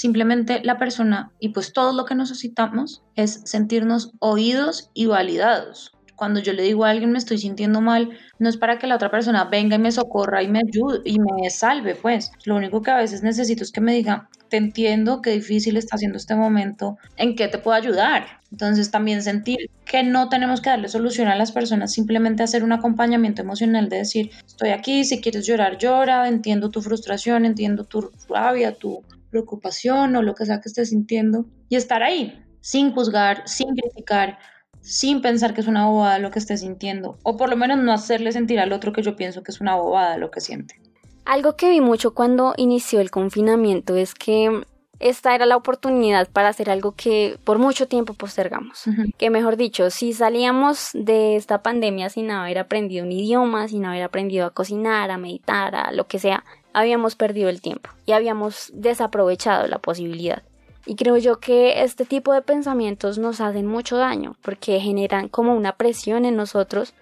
Simplemente 0.00 0.62
la 0.64 0.78
persona 0.78 1.30
y 1.40 1.50
pues 1.50 1.74
todo 1.74 1.92
lo 1.92 2.06
que 2.06 2.14
necesitamos 2.14 3.02
es 3.16 3.42
sentirnos 3.44 4.12
oídos 4.18 4.88
y 4.94 5.04
validados. 5.04 5.92
Cuando 6.16 6.40
yo 6.40 6.54
le 6.54 6.62
digo 6.62 6.86
a 6.86 6.90
alguien 6.90 7.12
me 7.12 7.18
estoy 7.18 7.36
sintiendo 7.36 7.82
mal, 7.82 8.08
no 8.38 8.48
es 8.48 8.56
para 8.56 8.78
que 8.78 8.86
la 8.86 8.94
otra 8.94 9.10
persona 9.10 9.44
venga 9.44 9.76
y 9.76 9.78
me 9.78 9.92
socorra 9.92 10.42
y 10.42 10.48
me 10.48 10.60
ayude 10.60 11.02
y 11.04 11.18
me 11.18 11.50
salve, 11.50 11.96
pues. 11.96 12.32
Lo 12.46 12.56
único 12.56 12.80
que 12.80 12.90
a 12.90 12.96
veces 12.96 13.22
necesito 13.22 13.62
es 13.62 13.72
que 13.72 13.82
me 13.82 13.92
diga, 13.92 14.30
te 14.48 14.56
entiendo, 14.56 15.20
qué 15.20 15.32
difícil 15.32 15.76
está 15.76 15.96
haciendo 15.96 16.16
este 16.16 16.34
momento, 16.34 16.96
¿en 17.18 17.36
qué 17.36 17.48
te 17.48 17.58
puedo 17.58 17.76
ayudar? 17.76 18.40
Entonces 18.50 18.90
también 18.90 19.22
sentir 19.22 19.70
que 19.84 20.02
no 20.02 20.30
tenemos 20.30 20.62
que 20.62 20.70
darle 20.70 20.88
solución 20.88 21.28
a 21.28 21.36
las 21.36 21.52
personas, 21.52 21.92
simplemente 21.92 22.42
hacer 22.42 22.64
un 22.64 22.72
acompañamiento 22.72 23.42
emocional 23.42 23.90
de 23.90 23.98
decir, 23.98 24.30
estoy 24.46 24.70
aquí, 24.70 25.04
si 25.04 25.20
quieres 25.20 25.46
llorar, 25.46 25.76
llora, 25.76 26.26
entiendo 26.26 26.70
tu 26.70 26.80
frustración, 26.80 27.44
entiendo 27.44 27.84
tu 27.84 28.10
rabia, 28.30 28.74
tu 28.74 29.04
preocupación 29.30 30.16
o 30.16 30.22
lo 30.22 30.34
que 30.34 30.46
sea 30.46 30.60
que 30.60 30.68
estés 30.68 30.90
sintiendo 30.90 31.46
y 31.68 31.76
estar 31.76 32.02
ahí, 32.02 32.44
sin 32.60 32.92
juzgar, 32.92 33.42
sin 33.46 33.74
criticar, 33.74 34.38
sin 34.80 35.22
pensar 35.22 35.54
que 35.54 35.60
es 35.60 35.66
una 35.66 35.86
bobada 35.86 36.18
lo 36.18 36.30
que 36.30 36.38
estés 36.38 36.60
sintiendo, 36.60 37.18
o 37.22 37.36
por 37.36 37.48
lo 37.48 37.56
menos 37.56 37.78
no 37.78 37.92
hacerle 37.92 38.32
sentir 38.32 38.60
al 38.60 38.72
otro 38.72 38.92
que 38.92 39.02
yo 39.02 39.16
pienso 39.16 39.42
que 39.42 39.52
es 39.52 39.60
una 39.60 39.76
bobada 39.76 40.16
lo 40.16 40.30
que 40.30 40.40
siente. 40.40 40.80
Algo 41.24 41.56
que 41.56 41.70
vi 41.70 41.80
mucho 41.80 42.14
cuando 42.14 42.54
inició 42.56 43.00
el 43.00 43.10
confinamiento 43.10 43.94
es 43.94 44.14
que 44.14 44.62
esta 45.00 45.34
era 45.34 45.46
la 45.46 45.56
oportunidad 45.56 46.28
para 46.28 46.48
hacer 46.48 46.68
algo 46.68 46.92
que 46.92 47.38
por 47.44 47.58
mucho 47.58 47.88
tiempo 47.88 48.12
postergamos. 48.14 48.84
Que 49.16 49.30
mejor 49.30 49.56
dicho, 49.56 49.88
si 49.90 50.12
salíamos 50.12 50.90
de 50.92 51.36
esta 51.36 51.62
pandemia 51.62 52.10
sin 52.10 52.30
haber 52.30 52.58
aprendido 52.58 53.04
un 53.04 53.12
idioma, 53.12 53.66
sin 53.66 53.86
haber 53.86 54.02
aprendido 54.02 54.46
a 54.46 54.50
cocinar, 54.50 55.10
a 55.10 55.16
meditar, 55.16 55.74
a 55.74 55.90
lo 55.92 56.06
que 56.06 56.18
sea, 56.18 56.44
habíamos 56.72 57.16
perdido 57.16 57.48
el 57.48 57.60
tiempo 57.60 57.90
y 58.06 58.12
habíamos 58.12 58.70
desaprovechado 58.72 59.66
la 59.66 59.78
posibilidad. 59.78 60.42
Y 60.86 60.96
creo 60.96 61.16
yo 61.16 61.40
que 61.40 61.82
este 61.82 62.04
tipo 62.04 62.32
de 62.32 62.42
pensamientos 62.42 63.18
nos 63.18 63.40
hacen 63.40 63.66
mucho 63.66 63.96
daño 63.96 64.36
porque 64.42 64.80
generan 64.80 65.28
como 65.28 65.54
una 65.54 65.76
presión 65.76 66.24
en 66.24 66.36
nosotros 66.36 66.94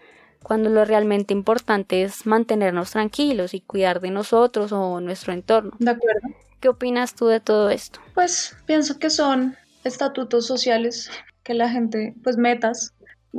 cuando 0.42 0.70
lo 0.70 0.84
realmente 0.84 1.32
importante 1.32 2.02
es 2.02 2.26
mantenernos 2.26 2.90
tranquilos 2.90 3.54
y 3.54 3.60
cuidar 3.60 4.00
de 4.00 4.10
nosotros 4.10 4.72
o 4.72 5.00
nuestro 5.00 5.32
entorno. 5.32 5.72
De 5.78 5.90
acuerdo. 5.90 6.28
¿Qué 6.60 6.68
opinas 6.68 7.14
tú 7.14 7.26
de 7.26 7.40
todo 7.40 7.70
esto? 7.70 8.00
Pues 8.14 8.56
pienso 8.66 8.98
que 8.98 9.10
son 9.10 9.56
estatutos 9.84 10.46
sociales 10.46 11.10
que 11.44 11.54
la 11.54 11.68
gente, 11.68 12.14
pues 12.24 12.36
metas 12.36 12.94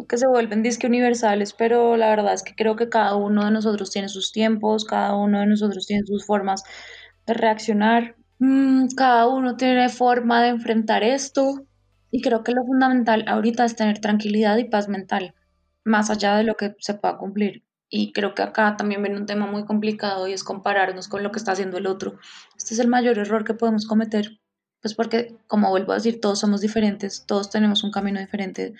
que 0.08 0.18
se 0.18 0.28
vuelven 0.28 0.64
disque 0.64 0.88
universales, 0.88 1.54
pero 1.54 1.98
la 1.98 2.10
verdad 2.10 2.34
es 2.34 2.44
que 2.44 2.56
creo 2.56 2.76
que 2.76 2.90
cada 2.90 3.16
uno 3.16 3.46
de 3.46 3.52
nosotros 3.52 3.92
tiene 3.92 4.10
sus 4.10 4.32
tiempos, 4.32 4.86
cada 4.86 5.16
uno 5.16 5.40
de 5.40 5.48
nosotros 5.48 5.88
tiene 5.88 6.06
sus 6.06 6.26
formas 6.26 6.64
de 7.26 7.34
reaccionar, 7.34 8.16
mm, 8.40 8.88
cada 8.96 9.28
uno 9.28 9.58
tiene 9.58 9.90
forma 9.90 10.42
de 10.44 10.50
enfrentar 10.50 11.04
esto 11.04 11.66
y 12.12 12.22
creo 12.22 12.44
que 12.44 12.52
lo 12.54 12.64
fundamental 12.66 13.26
ahorita 13.28 13.66
es 13.66 13.76
tener 13.76 14.00
tranquilidad 14.00 14.58
y 14.58 14.66
paz 14.66 14.88
mental, 14.88 15.36
más 15.84 16.10
allá 16.10 16.36
de 16.38 16.44
lo 16.44 16.56
que 16.56 16.76
se 16.80 16.94
pueda 16.94 17.18
cumplir. 17.18 17.64
Y 17.90 18.14
creo 18.14 18.36
que 18.36 18.44
acá 18.44 18.78
también 18.78 19.02
viene 19.02 19.18
un 19.18 19.26
tema 19.26 19.48
muy 19.48 19.66
complicado 19.66 20.28
y 20.28 20.34
es 20.34 20.44
compararnos 20.44 21.08
con 21.08 21.24
lo 21.24 21.32
que 21.32 21.40
está 21.40 21.54
haciendo 21.54 21.78
el 21.78 21.88
otro. 21.88 22.20
Este 22.56 22.76
es 22.76 22.80
el 22.80 22.88
mayor 22.88 23.18
error 23.18 23.44
que 23.44 23.56
podemos 23.56 23.88
cometer, 23.88 24.40
pues 24.82 24.94
porque, 24.94 25.36
como 25.48 25.70
vuelvo 25.70 25.92
a 25.92 25.96
decir, 25.96 26.22
todos 26.22 26.40
somos 26.40 26.62
diferentes, 26.62 27.26
todos 27.26 27.50
tenemos 27.50 27.84
un 27.84 27.92
camino 27.92 28.20
diferente 28.20 28.76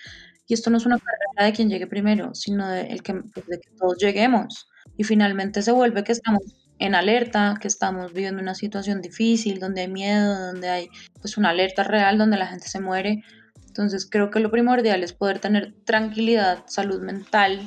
y 0.50 0.54
esto 0.54 0.68
no 0.68 0.78
es 0.78 0.84
una 0.86 0.98
carrera 0.98 1.48
de 1.48 1.52
quien 1.52 1.70
llegue 1.70 1.86
primero, 1.86 2.34
sino 2.34 2.68
de, 2.68 2.88
el 2.88 3.04
que, 3.04 3.14
pues, 3.14 3.46
de 3.46 3.60
que 3.60 3.70
todos 3.78 3.96
lleguemos. 3.98 4.68
Y 4.96 5.04
finalmente 5.04 5.62
se 5.62 5.70
vuelve 5.70 6.02
que 6.02 6.10
estamos 6.10 6.42
en 6.80 6.96
alerta, 6.96 7.56
que 7.60 7.68
estamos 7.68 8.12
viviendo 8.12 8.42
una 8.42 8.56
situación 8.56 9.00
difícil, 9.00 9.60
donde 9.60 9.82
hay 9.82 9.88
miedo, 9.88 10.46
donde 10.48 10.68
hay 10.68 10.88
pues 11.20 11.36
una 11.38 11.50
alerta 11.50 11.84
real, 11.84 12.18
donde 12.18 12.36
la 12.36 12.48
gente 12.48 12.66
se 12.66 12.80
muere. 12.80 13.22
Entonces 13.68 14.08
creo 14.10 14.32
que 14.32 14.40
lo 14.40 14.50
primordial 14.50 15.04
es 15.04 15.12
poder 15.12 15.38
tener 15.38 15.72
tranquilidad, 15.84 16.64
salud 16.66 17.00
mental, 17.00 17.60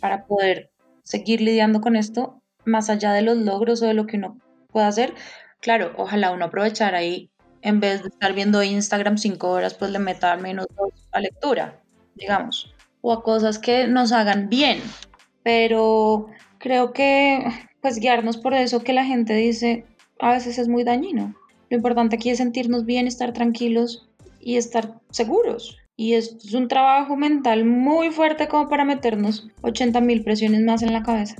para 0.00 0.26
poder 0.26 0.72
seguir 1.04 1.40
lidiando 1.40 1.80
con 1.80 1.94
esto, 1.94 2.42
más 2.64 2.90
allá 2.90 3.12
de 3.12 3.22
los 3.22 3.38
logros 3.38 3.80
o 3.80 3.86
de 3.86 3.94
lo 3.94 4.06
que 4.06 4.16
uno 4.16 4.38
pueda 4.72 4.88
hacer. 4.88 5.14
Claro, 5.60 5.92
ojalá 5.98 6.32
uno 6.32 6.46
aprovechar 6.46 6.96
ahí, 6.96 7.30
en 7.62 7.78
vez 7.78 8.02
de 8.02 8.08
estar 8.08 8.32
viendo 8.32 8.60
Instagram 8.60 9.18
cinco 9.18 9.50
horas, 9.50 9.74
pues 9.74 9.92
le 9.92 10.00
meta 10.00 10.32
al 10.32 10.40
menos 10.40 10.66
dos 10.76 10.90
a 11.12 11.20
lectura 11.20 11.83
digamos, 12.14 12.72
o 13.00 13.12
a 13.12 13.22
cosas 13.22 13.58
que 13.58 13.86
nos 13.86 14.12
hagan 14.12 14.48
bien. 14.48 14.80
Pero 15.42 16.28
creo 16.58 16.92
que 16.92 17.44
pues 17.80 17.98
guiarnos 17.98 18.38
por 18.38 18.54
eso 18.54 18.82
que 18.82 18.94
la 18.94 19.04
gente 19.04 19.34
dice 19.34 19.84
a 20.20 20.32
veces 20.32 20.58
es 20.58 20.68
muy 20.68 20.84
dañino. 20.84 21.34
Lo 21.70 21.76
importante 21.76 22.16
aquí 22.16 22.30
es 22.30 22.38
sentirnos 22.38 22.84
bien, 22.86 23.06
estar 23.06 23.32
tranquilos 23.32 24.08
y 24.40 24.56
estar 24.56 25.00
seguros. 25.10 25.78
Y 25.96 26.14
es 26.14 26.52
un 26.54 26.68
trabajo 26.68 27.16
mental 27.16 27.64
muy 27.64 28.10
fuerte 28.10 28.48
como 28.48 28.68
para 28.68 28.84
meternos 28.84 29.48
80 29.62 30.00
mil 30.00 30.24
presiones 30.24 30.62
más 30.62 30.82
en 30.82 30.92
la 30.92 31.02
cabeza. 31.02 31.36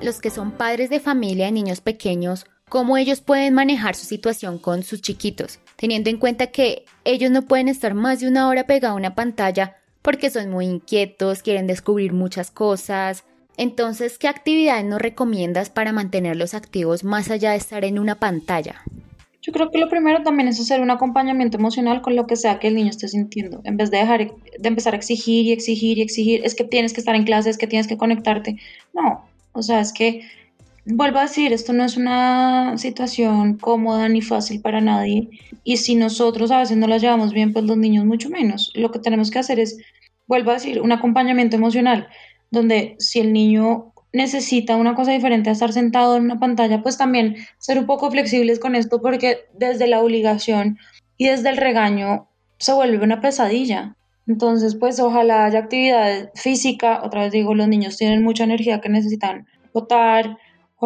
Los 0.00 0.20
que 0.20 0.30
son 0.30 0.52
padres 0.52 0.90
de 0.90 1.00
familia 1.00 1.46
de 1.46 1.52
niños 1.52 1.80
pequeños 1.80 2.46
cómo 2.68 2.96
ellos 2.96 3.20
pueden 3.20 3.54
manejar 3.54 3.94
su 3.94 4.06
situación 4.06 4.58
con 4.58 4.82
sus 4.82 5.02
chiquitos, 5.02 5.60
teniendo 5.76 6.10
en 6.10 6.18
cuenta 6.18 6.48
que 6.48 6.84
ellos 7.04 7.30
no 7.30 7.42
pueden 7.42 7.68
estar 7.68 7.94
más 7.94 8.20
de 8.20 8.28
una 8.28 8.48
hora 8.48 8.66
pegados 8.66 8.94
a 8.94 8.98
una 8.98 9.14
pantalla 9.14 9.76
porque 10.02 10.28
son 10.28 10.50
muy 10.50 10.66
inquietos, 10.66 11.42
quieren 11.42 11.66
descubrir 11.66 12.12
muchas 12.12 12.50
cosas. 12.50 13.24
Entonces, 13.56 14.18
¿qué 14.18 14.28
actividades 14.28 14.84
nos 14.84 15.00
recomiendas 15.00 15.70
para 15.70 15.92
mantenerlos 15.92 16.52
activos 16.52 17.04
más 17.04 17.30
allá 17.30 17.52
de 17.52 17.56
estar 17.56 17.84
en 17.84 17.98
una 17.98 18.16
pantalla? 18.16 18.82
Yo 19.40 19.52
creo 19.52 19.70
que 19.70 19.78
lo 19.78 19.88
primero 19.88 20.22
también 20.22 20.48
es 20.48 20.60
hacer 20.60 20.80
un 20.80 20.90
acompañamiento 20.90 21.56
emocional 21.56 22.02
con 22.02 22.16
lo 22.16 22.26
que 22.26 22.36
sea 22.36 22.58
que 22.58 22.68
el 22.68 22.74
niño 22.74 22.90
esté 22.90 23.08
sintiendo, 23.08 23.60
en 23.64 23.76
vez 23.76 23.90
de 23.90 23.98
dejar 23.98 24.32
de 24.58 24.68
empezar 24.68 24.94
a 24.94 24.96
exigir 24.96 25.46
y 25.46 25.52
exigir 25.52 25.98
y 25.98 26.02
exigir, 26.02 26.40
es 26.44 26.54
que 26.54 26.64
tienes 26.64 26.92
que 26.92 27.00
estar 27.00 27.14
en 27.14 27.24
clase, 27.24 27.50
es 27.50 27.58
que 27.58 27.66
tienes 27.66 27.86
que 27.86 27.96
conectarte. 27.96 28.56
No, 28.92 29.26
o 29.52 29.62
sea, 29.62 29.80
es 29.80 29.92
que 29.92 30.22
Vuelvo 30.86 31.18
a 31.18 31.22
decir, 31.22 31.52
esto 31.52 31.72
no 31.72 31.84
es 31.84 31.96
una 31.96 32.76
situación 32.76 33.56
cómoda 33.56 34.06
ni 34.10 34.20
fácil 34.20 34.60
para 34.60 34.82
nadie 34.82 35.30
y 35.64 35.78
si 35.78 35.94
nosotros 35.94 36.50
a 36.50 36.58
veces 36.58 36.76
no 36.76 36.86
la 36.86 36.98
llevamos 36.98 37.32
bien, 37.32 37.54
pues 37.54 37.64
los 37.64 37.78
niños 37.78 38.04
mucho 38.04 38.28
menos. 38.28 38.70
Lo 38.74 38.90
que 38.90 38.98
tenemos 38.98 39.30
que 39.30 39.38
hacer 39.38 39.58
es, 39.58 39.78
vuelvo 40.26 40.50
a 40.50 40.54
decir, 40.54 40.82
un 40.82 40.92
acompañamiento 40.92 41.56
emocional, 41.56 42.08
donde 42.50 42.96
si 42.98 43.20
el 43.20 43.32
niño 43.32 43.94
necesita 44.12 44.76
una 44.76 44.94
cosa 44.94 45.12
diferente 45.12 45.48
a 45.48 45.54
estar 45.54 45.72
sentado 45.72 46.16
en 46.16 46.24
una 46.24 46.38
pantalla, 46.38 46.82
pues 46.82 46.98
también 46.98 47.36
ser 47.58 47.78
un 47.78 47.86
poco 47.86 48.10
flexibles 48.10 48.60
con 48.60 48.74
esto 48.74 49.00
porque 49.00 49.38
desde 49.58 49.86
la 49.86 50.02
obligación 50.02 50.78
y 51.16 51.28
desde 51.28 51.48
el 51.48 51.56
regaño 51.56 52.28
se 52.58 52.74
vuelve 52.74 53.02
una 53.02 53.22
pesadilla. 53.22 53.96
Entonces, 54.26 54.74
pues 54.74 55.00
ojalá 55.00 55.46
haya 55.46 55.60
actividad 55.60 56.30
física, 56.34 57.02
otra 57.02 57.22
vez 57.22 57.32
digo, 57.32 57.54
los 57.54 57.68
niños 57.68 57.96
tienen 57.96 58.22
mucha 58.22 58.44
energía 58.44 58.82
que 58.82 58.90
necesitan 58.90 59.46
botar, 59.72 60.36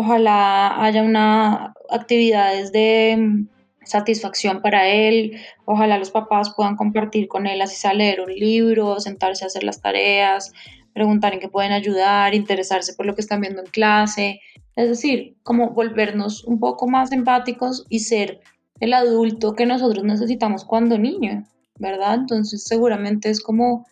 Ojalá 0.01 0.81
haya 0.85 1.03
una 1.03 1.75
actividades 1.91 2.71
de 2.71 3.17
mm, 3.19 3.49
satisfacción 3.85 4.63
para 4.63 4.87
él. 4.87 5.41
Ojalá 5.65 5.99
los 5.99 6.13
papás 6.13 6.55
puedan 6.55 6.77
compartir 6.77 7.27
con 7.27 7.49
él, 7.49 7.61
así 7.61 7.75
sea 7.75 7.95
leer 7.95 8.21
un 8.21 8.33
libro, 8.33 9.01
sentarse 9.01 9.43
a 9.43 9.49
hacer 9.49 9.65
las 9.65 9.81
tareas, 9.81 10.53
preguntar 10.95 11.35
en 11.35 11.41
qué 11.41 11.49
pueden 11.49 11.73
ayudar, 11.73 12.33
interesarse 12.33 12.95
por 12.95 13.07
lo 13.07 13.17
que 13.17 13.23
están 13.23 13.41
viendo 13.41 13.61
en 13.61 13.67
clase. 13.67 14.41
Es 14.77 14.89
decir, 14.89 15.37
como 15.43 15.71
volvernos 15.71 16.45
un 16.45 16.61
poco 16.61 16.87
más 16.87 17.11
empáticos 17.11 17.85
y 17.89 17.99
ser 17.99 18.41
el 18.79 18.95
adulto 18.95 19.57
que 19.57 19.67
nosotros 19.67 20.05
necesitamos 20.05 20.65
cuando 20.65 20.97
niño, 20.97 21.43
¿verdad? 21.77 22.15
Entonces 22.15 22.63
seguramente 22.63 23.31
es 23.31 23.41
como 23.41 23.85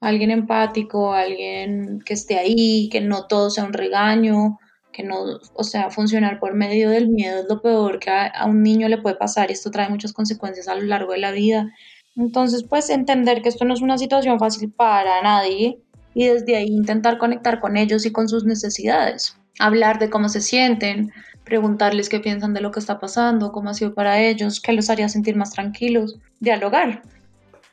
alguien 0.00 0.30
empático, 0.30 1.14
alguien 1.14 2.02
que 2.04 2.12
esté 2.12 2.36
ahí, 2.38 2.90
que 2.90 3.00
no 3.00 3.26
todo 3.26 3.48
sea 3.48 3.64
un 3.64 3.72
regaño, 3.72 4.58
que 4.96 5.02
no, 5.02 5.40
o 5.52 5.62
sea, 5.62 5.90
funcionar 5.90 6.40
por 6.40 6.54
medio 6.54 6.88
del 6.88 7.08
miedo 7.08 7.40
es 7.40 7.46
lo 7.50 7.60
peor 7.60 7.98
que 7.98 8.08
a, 8.08 8.46
un 8.46 8.62
niño 8.62 8.88
le 8.88 8.96
puede 8.96 9.14
pasar 9.14 9.50
y 9.50 9.52
esto 9.52 9.70
trae 9.70 9.90
muchas 9.90 10.14
consecuencias 10.14 10.68
a 10.68 10.74
lo 10.74 10.80
largo 10.84 11.12
de 11.12 11.18
la 11.18 11.32
vida. 11.32 11.70
Entonces, 12.16 12.62
pues 12.62 12.88
entender 12.88 13.42
que 13.42 13.50
esto 13.50 13.66
no 13.66 13.74
es 13.74 13.82
una 13.82 13.98
situación 13.98 14.38
fácil 14.38 14.72
para 14.72 15.20
nadie 15.20 15.82
y 16.14 16.28
desde 16.28 16.56
ahí 16.56 16.68
intentar 16.68 17.18
conectar 17.18 17.60
con 17.60 17.76
ellos 17.76 18.06
y 18.06 18.10
con 18.10 18.26
sus 18.26 18.46
necesidades. 18.46 19.36
Hablar 19.58 19.98
de 19.98 20.08
cómo 20.08 20.30
se 20.30 20.40
sienten, 20.40 21.12
preguntarles 21.44 22.08
qué 22.08 22.18
piensan 22.20 22.54
de 22.54 22.62
lo 22.62 22.70
que 22.70 22.80
está 22.80 22.98
pasando, 22.98 23.52
cómo 23.52 23.68
ha 23.68 23.74
sido 23.74 23.92
para 23.92 24.22
ellos, 24.22 24.62
qué 24.62 24.72
los 24.72 24.88
haría 24.88 25.10
sentir 25.10 25.36
más 25.36 25.50
tranquilos, 25.50 26.18
dialogar. 26.40 27.02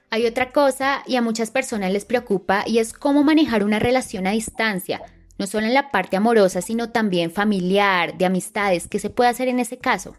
Hay 0.09 0.25
otra 0.25 0.51
cosa 0.51 1.03
y 1.07 1.15
a 1.15 1.21
muchas 1.21 1.51
personas 1.51 1.93
les 1.93 2.03
preocupa 2.03 2.65
y 2.67 2.79
es 2.79 2.91
cómo 2.91 3.23
manejar 3.23 3.63
una 3.63 3.79
relación 3.79 4.27
a 4.27 4.31
distancia 4.31 5.01
no 5.37 5.47
solo 5.47 5.67
en 5.67 5.73
la 5.73 5.91
parte 5.91 6.17
amorosa, 6.17 6.61
sino 6.61 6.89
también 6.89 7.31
familiar, 7.31 8.17
de 8.17 8.25
amistades, 8.25 8.87
¿qué 8.87 8.99
se 8.99 9.09
puede 9.09 9.29
hacer 9.29 9.47
en 9.47 9.59
ese 9.59 9.77
caso? 9.77 10.15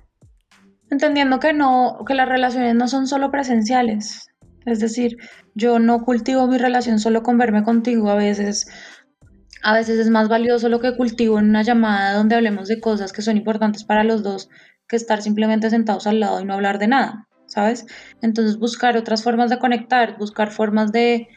Entendiendo 0.90 1.40
que 1.40 1.52
no, 1.52 1.98
que 2.06 2.14
las 2.14 2.28
relaciones 2.28 2.74
no 2.74 2.88
son 2.88 3.06
solo 3.06 3.30
presenciales. 3.30 4.26
Es 4.66 4.80
decir, 4.80 5.16
yo 5.54 5.78
no 5.78 6.04
cultivo 6.04 6.46
mi 6.46 6.58
relación 6.58 6.98
solo 6.98 7.22
con 7.22 7.38
verme 7.38 7.62
contigo, 7.62 8.10
a 8.10 8.14
veces 8.14 8.66
a 9.62 9.72
veces 9.72 9.98
es 9.98 10.10
más 10.10 10.28
valioso 10.28 10.68
lo 10.68 10.78
que 10.78 10.94
cultivo 10.94 11.38
en 11.38 11.48
una 11.48 11.62
llamada 11.62 12.12
donde 12.12 12.34
hablemos 12.34 12.68
de 12.68 12.80
cosas 12.80 13.14
que 13.14 13.22
son 13.22 13.38
importantes 13.38 13.84
para 13.84 14.04
los 14.04 14.22
dos 14.22 14.50
que 14.86 14.96
estar 14.96 15.22
simplemente 15.22 15.70
sentados 15.70 16.06
al 16.06 16.20
lado 16.20 16.40
y 16.40 16.44
no 16.44 16.52
hablar 16.52 16.78
de 16.78 16.88
nada, 16.88 17.28
¿sabes? 17.46 17.86
Entonces 18.20 18.58
buscar 18.58 18.98
otras 18.98 19.22
formas 19.22 19.48
de 19.48 19.58
conectar, 19.58 20.18
buscar 20.18 20.50
formas 20.50 20.92
de 20.92 21.28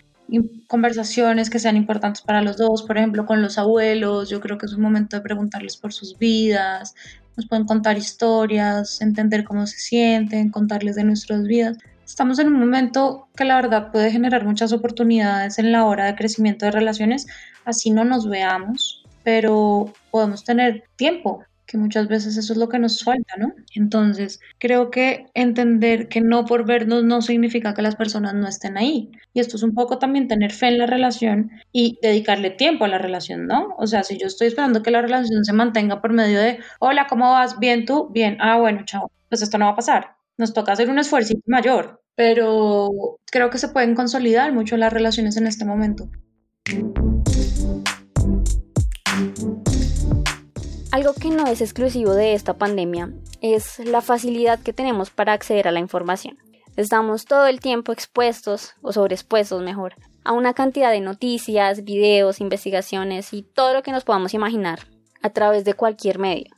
conversaciones 0.68 1.50
que 1.50 1.60
sean 1.60 1.78
importantes 1.78 2.22
para 2.22 2.42
los 2.42 2.58
dos, 2.58 2.84
por 2.84 2.98
ejemplo, 2.98 3.26
con 3.26 3.42
los 3.42 3.58
abuelos, 3.58 4.30
yo 4.30 4.40
creo 4.42 4.58
que 4.58 4.66
es 4.66 4.74
un 4.74 4.82
momento 4.82 5.16
de 5.16 5.22
preguntarles 5.22 5.78
por 5.78 5.94
sus 5.94 6.18
vidas, 6.18 6.96
nos 7.36 7.48
pueden 7.48 7.66
contar 7.66 7.98
historias, 7.98 9.02
entender 9.02 9.44
cómo 9.44 9.68
se 9.68 9.78
sienten, 9.78 10.50
contarles 10.50 10.96
de 10.96 11.04
nuestras 11.04 11.44
vidas. 11.44 11.78
Estamos 12.06 12.40
en 12.40 12.48
un 12.48 12.60
momento 12.60 13.28
que 13.36 13.46
la 13.46 13.56
verdad 13.56 13.92
puede 13.92 14.12
generar 14.12 14.46
muchas 14.46 14.72
oportunidades 14.74 15.60
en 15.60 15.72
la 15.72 15.86
hora 15.86 16.06
de 16.06 16.16
crecimiento 16.16 16.66
de 16.66 16.72
relaciones, 16.72 17.28
así 17.66 17.92
no 17.92 18.06
nos 18.06 18.28
veamos, 18.30 19.04
pero 19.24 19.94
podemos 20.10 20.44
tener 20.44 20.86
tiempo 20.96 21.44
que 21.68 21.78
muchas 21.78 22.08
veces 22.08 22.38
eso 22.38 22.54
es 22.54 22.58
lo 22.58 22.70
que 22.70 22.80
nos 22.80 23.04
falta, 23.04 23.36
¿no? 23.38 23.54
Entonces, 23.76 24.40
creo 24.58 24.90
que 24.90 25.28
entender 25.34 26.08
que 26.08 26.22
no 26.22 26.46
por 26.46 26.66
vernos 26.66 27.04
no 27.04 27.22
significa 27.22 27.74
que 27.74 27.82
las 27.82 27.96
personas 27.96 28.34
no 28.34 28.48
estén 28.48 28.78
ahí. 28.78 29.12
Y 29.34 29.40
esto 29.40 29.58
es 29.58 29.64
un 29.64 29.74
poco 29.74 30.00
también 30.00 30.28
tener 30.28 30.52
fe 30.52 30.70
en 30.70 30.80
la 30.80 30.88
relación 30.88 31.52
y 31.72 32.00
dedicarle 32.02 32.50
tiempo 32.50 32.86
a 32.86 32.88
la 32.88 32.98
relación, 32.98 33.46
¿no? 33.46 33.76
O 33.78 33.86
sea, 33.86 34.04
si 34.04 34.18
yo 34.18 34.28
estoy 34.28 34.48
esperando 34.48 34.82
que 34.82 34.92
la 34.92 35.02
relación 35.02 35.46
se 35.46 35.54
mantenga 35.54 36.02
por 36.02 36.14
medio 36.14 36.40
de, 36.40 36.60
hola, 36.80 37.06
¿cómo 37.08 37.32
vas? 37.32 37.60
Bien 37.60 37.86
tú, 37.86 38.10
bien, 38.12 38.38
ah, 38.40 38.58
bueno, 38.58 38.82
chao, 38.86 39.12
pues 39.30 39.42
esto 39.42 39.58
no 39.58 39.66
va 39.66 39.72
a 39.72 39.76
pasar. 39.76 40.16
Nos 40.38 40.54
toca 40.54 40.72
hacer 40.72 40.90
un 40.90 41.00
esfuerzo 41.00 41.34
mayor 41.46 42.02
pero 42.18 42.90
creo 43.32 43.52
que 43.52 43.60
se 43.60 43.70
pueden 43.70 43.94
consolidar 43.94 44.52
mucho 44.52 44.76
las 44.76 44.92
relaciones 44.92 45.38
en 45.38 45.46
este 45.46 45.66
momento. 45.66 46.10
Algo 50.98 51.14
que 51.14 51.30
no 51.30 51.46
es 51.46 51.62
exclusivo 51.62 52.16
de 52.16 52.34
esta 52.34 52.56
pandemia 52.56 53.12
es 53.40 53.78
la 53.78 54.02
facilidad 54.02 54.58
que 54.58 54.74
tenemos 54.74 55.12
para 55.12 55.32
acceder 55.32 55.68
a 55.68 55.72
la 55.72 55.80
información. 55.80 56.40
Estamos 56.76 57.26
todo 57.26 57.46
el 57.46 57.60
tiempo 57.60 57.92
expuestos, 57.92 58.74
o 58.82 58.92
sobreexpuestos 58.92 59.62
mejor, 59.62 59.94
a 60.24 60.32
una 60.32 60.56
cantidad 60.56 60.90
de 60.90 61.00
noticias, 61.00 61.84
videos, 61.84 62.42
investigaciones 62.42 63.32
y 63.32 63.44
todo 63.44 63.76
lo 63.76 63.84
que 63.84 63.92
nos 63.92 64.06
podamos 64.06 64.34
imaginar 64.34 64.88
a 65.22 65.30
través 65.30 65.66
de 65.66 65.76
cualquier 65.76 66.18
medio. 66.18 66.56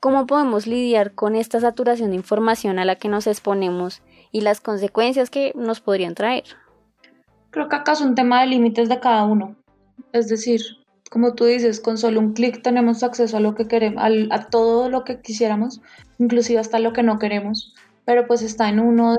¿Cómo 0.00 0.26
podemos 0.26 0.66
lidiar 0.66 1.14
con 1.14 1.34
esta 1.34 1.58
saturación 1.58 2.10
de 2.10 2.16
información 2.16 2.78
a 2.78 2.84
la 2.84 2.96
que 2.96 3.08
nos 3.08 3.26
exponemos 3.26 4.02
y 4.30 4.42
las 4.42 4.60
consecuencias 4.60 5.30
que 5.30 5.54
nos 5.54 5.80
podrían 5.80 6.14
traer? 6.14 6.44
Creo 7.48 7.70
que 7.70 7.76
acá 7.76 7.92
es 7.92 8.02
un 8.02 8.14
tema 8.14 8.42
de 8.42 8.48
límites 8.48 8.90
de 8.90 9.00
cada 9.00 9.24
uno. 9.24 9.56
Es 10.12 10.28
decir, 10.28 10.60
como 11.10 11.34
tú 11.34 11.44
dices, 11.44 11.80
con 11.80 11.98
solo 11.98 12.20
un 12.20 12.32
clic 12.32 12.62
tenemos 12.62 13.02
acceso 13.02 13.36
a 13.36 13.40
lo 13.40 13.54
que 13.54 13.66
queremos, 13.66 14.02
a, 14.30 14.44
todo 14.46 14.88
lo 14.88 15.04
que 15.04 15.20
quisiéramos, 15.20 15.80
inclusive 16.18 16.58
hasta 16.58 16.78
lo 16.78 16.92
que 16.92 17.02
no 17.02 17.18
queremos, 17.18 17.74
pero 18.04 18.26
pues 18.26 18.42
está 18.42 18.68
en 18.68 18.80
uno, 18.80 19.16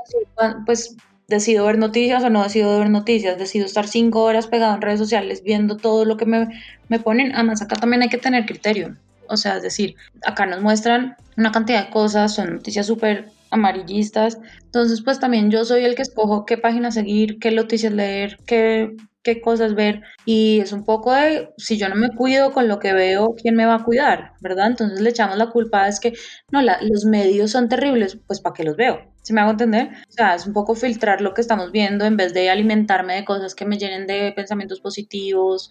pues 0.65 0.95
decido 1.27 1.65
ver 1.65 1.77
noticias 1.77 2.23
o 2.23 2.29
no 2.29 2.43
decido 2.43 2.79
ver 2.79 2.89
noticias, 2.89 3.37
decido 3.37 3.65
estar 3.65 3.87
cinco 3.87 4.23
horas 4.23 4.47
pegado 4.47 4.75
en 4.75 4.81
redes 4.81 4.99
sociales 4.99 5.43
viendo 5.43 5.77
todo 5.77 6.05
lo 6.05 6.17
que 6.17 6.25
me, 6.25 6.47
me 6.87 6.99
ponen, 6.99 7.33
además 7.33 7.61
acá 7.61 7.75
también 7.75 8.01
hay 8.01 8.09
que 8.09 8.17
tener 8.17 8.45
criterio, 8.45 8.95
o 9.27 9.37
sea, 9.37 9.57
es 9.57 9.63
decir, 9.63 9.95
acá 10.25 10.45
nos 10.45 10.61
muestran 10.61 11.15
una 11.37 11.51
cantidad 11.51 11.85
de 11.85 11.91
cosas, 11.91 12.33
son 12.35 12.55
noticias 12.55 12.87
súper 12.87 13.29
amarillistas. 13.51 14.39
Entonces, 14.65 15.01
pues 15.01 15.19
también 15.19 15.51
yo 15.51 15.65
soy 15.65 15.83
el 15.83 15.95
que 15.95 16.01
escojo 16.01 16.45
qué 16.45 16.57
página 16.57 16.91
seguir, 16.91 17.39
qué 17.39 17.51
noticias 17.51 17.93
leer, 17.93 18.37
qué, 18.45 18.95
qué 19.23 19.41
cosas 19.41 19.75
ver. 19.75 20.01
Y 20.25 20.59
es 20.59 20.71
un 20.71 20.83
poco 20.85 21.13
de, 21.13 21.49
si 21.57 21.77
yo 21.77 21.89
no 21.89 21.95
me 21.95 22.09
cuido 22.09 22.51
con 22.51 22.67
lo 22.67 22.79
que 22.79 22.93
veo, 22.93 23.35
¿quién 23.35 23.55
me 23.55 23.65
va 23.65 23.75
a 23.75 23.83
cuidar? 23.83 24.33
¿Verdad? 24.41 24.67
Entonces 24.67 25.01
le 25.01 25.09
echamos 25.09 25.37
la 25.37 25.49
culpa, 25.49 25.87
es 25.87 25.99
que, 25.99 26.13
no, 26.51 26.61
los 26.61 27.05
medios 27.05 27.51
son 27.51 27.69
terribles, 27.69 28.17
pues 28.27 28.41
¿para 28.41 28.53
qué 28.53 28.63
los 28.63 28.77
veo? 28.77 29.01
¿Sí 29.21 29.33
me 29.33 29.41
hago 29.41 29.51
entender? 29.51 29.89
O 30.07 30.11
sea, 30.11 30.35
es 30.35 30.45
un 30.45 30.53
poco 30.53 30.75
filtrar 30.75 31.21
lo 31.21 31.33
que 31.33 31.41
estamos 31.41 31.71
viendo 31.71 32.05
en 32.05 32.17
vez 32.17 32.33
de 32.33 32.49
alimentarme 32.49 33.15
de 33.15 33.25
cosas 33.25 33.55
que 33.55 33.65
me 33.65 33.77
llenen 33.77 34.07
de 34.07 34.31
pensamientos 34.35 34.79
positivos, 34.79 35.69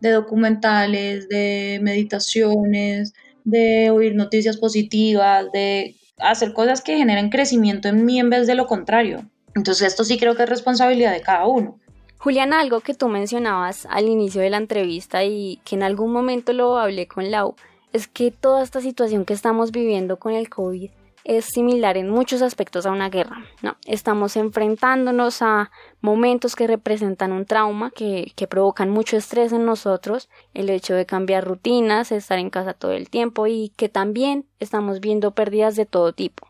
de 0.00 0.10
documentales, 0.10 1.28
de 1.28 1.80
meditaciones, 1.82 3.14
de 3.44 3.90
oír 3.90 4.14
noticias 4.14 4.56
positivas, 4.56 5.50
de 5.52 5.96
hacer 6.18 6.52
cosas 6.52 6.82
que 6.82 6.96
generen 6.96 7.30
crecimiento 7.30 7.88
en 7.88 8.04
mí 8.04 8.18
en 8.18 8.30
vez 8.30 8.46
de 8.46 8.54
lo 8.54 8.66
contrario. 8.66 9.30
Entonces 9.54 9.88
esto 9.88 10.04
sí 10.04 10.18
creo 10.18 10.36
que 10.36 10.42
es 10.42 10.48
responsabilidad 10.48 11.12
de 11.12 11.20
cada 11.20 11.46
uno. 11.46 11.80
Julián, 12.18 12.52
algo 12.52 12.80
que 12.80 12.94
tú 12.94 13.08
mencionabas 13.08 13.86
al 13.86 14.08
inicio 14.08 14.40
de 14.40 14.50
la 14.50 14.56
entrevista 14.56 15.22
y 15.22 15.60
que 15.64 15.76
en 15.76 15.84
algún 15.84 16.12
momento 16.12 16.52
lo 16.52 16.76
hablé 16.76 17.06
con 17.06 17.30
Lau, 17.30 17.54
es 17.92 18.08
que 18.08 18.32
toda 18.32 18.64
esta 18.64 18.80
situación 18.80 19.24
que 19.24 19.34
estamos 19.34 19.70
viviendo 19.70 20.18
con 20.18 20.32
el 20.32 20.48
COVID 20.48 20.90
es 21.22 21.44
similar 21.44 21.96
en 21.96 22.08
muchos 22.08 22.42
aspectos 22.42 22.86
a 22.86 22.90
una 22.90 23.08
guerra. 23.08 23.44
¿no? 23.62 23.76
Estamos 23.86 24.36
enfrentándonos 24.36 25.42
a 25.42 25.70
momentos 26.00 26.56
que 26.56 26.66
representan 26.66 27.30
un 27.30 27.44
trauma, 27.44 27.92
que, 27.92 28.32
que 28.34 28.48
provocan 28.48 28.90
mucho 28.90 29.16
estrés 29.16 29.52
en 29.52 29.64
nosotros, 29.64 30.28
el 30.54 30.70
hecho 30.70 30.94
de 30.94 31.06
cambiar 31.06 31.44
rutinas, 31.44 32.10
estar 32.10 32.40
en 32.40 32.50
casa 32.50 32.74
todo 32.74 32.92
el 32.92 33.10
tiempo 33.10 33.46
y 33.46 33.72
que 33.76 33.88
también 33.88 34.44
estamos 34.58 34.98
viendo 34.98 35.32
pérdidas 35.32 35.76
de 35.76 35.86
todo 35.86 36.12
tipo 36.12 36.48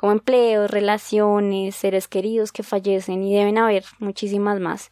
como 0.00 0.12
empleos, 0.12 0.70
relaciones, 0.70 1.76
seres 1.76 2.08
queridos 2.08 2.52
que 2.52 2.62
fallecen 2.62 3.22
y 3.22 3.34
deben 3.34 3.58
haber 3.58 3.84
muchísimas 3.98 4.58
más. 4.58 4.90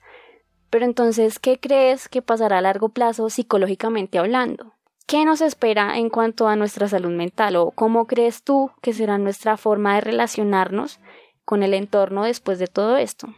Pero 0.70 0.84
entonces, 0.84 1.38
¿qué 1.38 1.58
crees 1.58 2.08
que 2.08 2.22
pasará 2.22 2.58
a 2.58 2.62
largo 2.62 2.90
plazo 2.90 3.30
psicológicamente 3.30 4.18
hablando? 4.18 4.74
¿Qué 5.06 5.24
nos 5.24 5.40
espera 5.40 5.96
en 5.96 6.10
cuanto 6.10 6.48
a 6.48 6.56
nuestra 6.56 6.86
salud 6.86 7.10
mental 7.10 7.56
o 7.56 7.70
cómo 7.70 8.06
crees 8.06 8.42
tú 8.42 8.70
que 8.82 8.92
será 8.92 9.16
nuestra 9.16 9.56
forma 9.56 9.94
de 9.94 10.02
relacionarnos 10.02 11.00
con 11.46 11.62
el 11.62 11.72
entorno 11.72 12.24
después 12.24 12.58
de 12.58 12.66
todo 12.66 12.98
esto? 12.98 13.34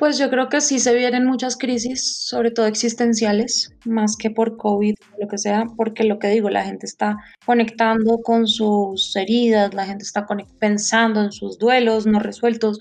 Pues 0.00 0.16
yo 0.16 0.30
creo 0.30 0.48
que 0.48 0.62
sí 0.62 0.78
se 0.78 0.94
vienen 0.94 1.26
muchas 1.26 1.58
crisis, 1.58 2.24
sobre 2.26 2.52
todo 2.52 2.64
existenciales, 2.66 3.74
más 3.84 4.16
que 4.16 4.30
por 4.30 4.56
COVID 4.56 4.94
o 4.94 5.20
lo 5.20 5.28
que 5.28 5.36
sea, 5.36 5.66
porque 5.76 6.04
lo 6.04 6.18
que 6.18 6.28
digo, 6.28 6.48
la 6.48 6.64
gente 6.64 6.86
está 6.86 7.16
conectando 7.44 8.22
con 8.22 8.46
sus 8.46 9.14
heridas, 9.14 9.74
la 9.74 9.84
gente 9.84 10.04
está 10.04 10.26
pensando 10.58 11.20
en 11.20 11.32
sus 11.32 11.58
duelos 11.58 12.06
no 12.06 12.18
resueltos, 12.18 12.78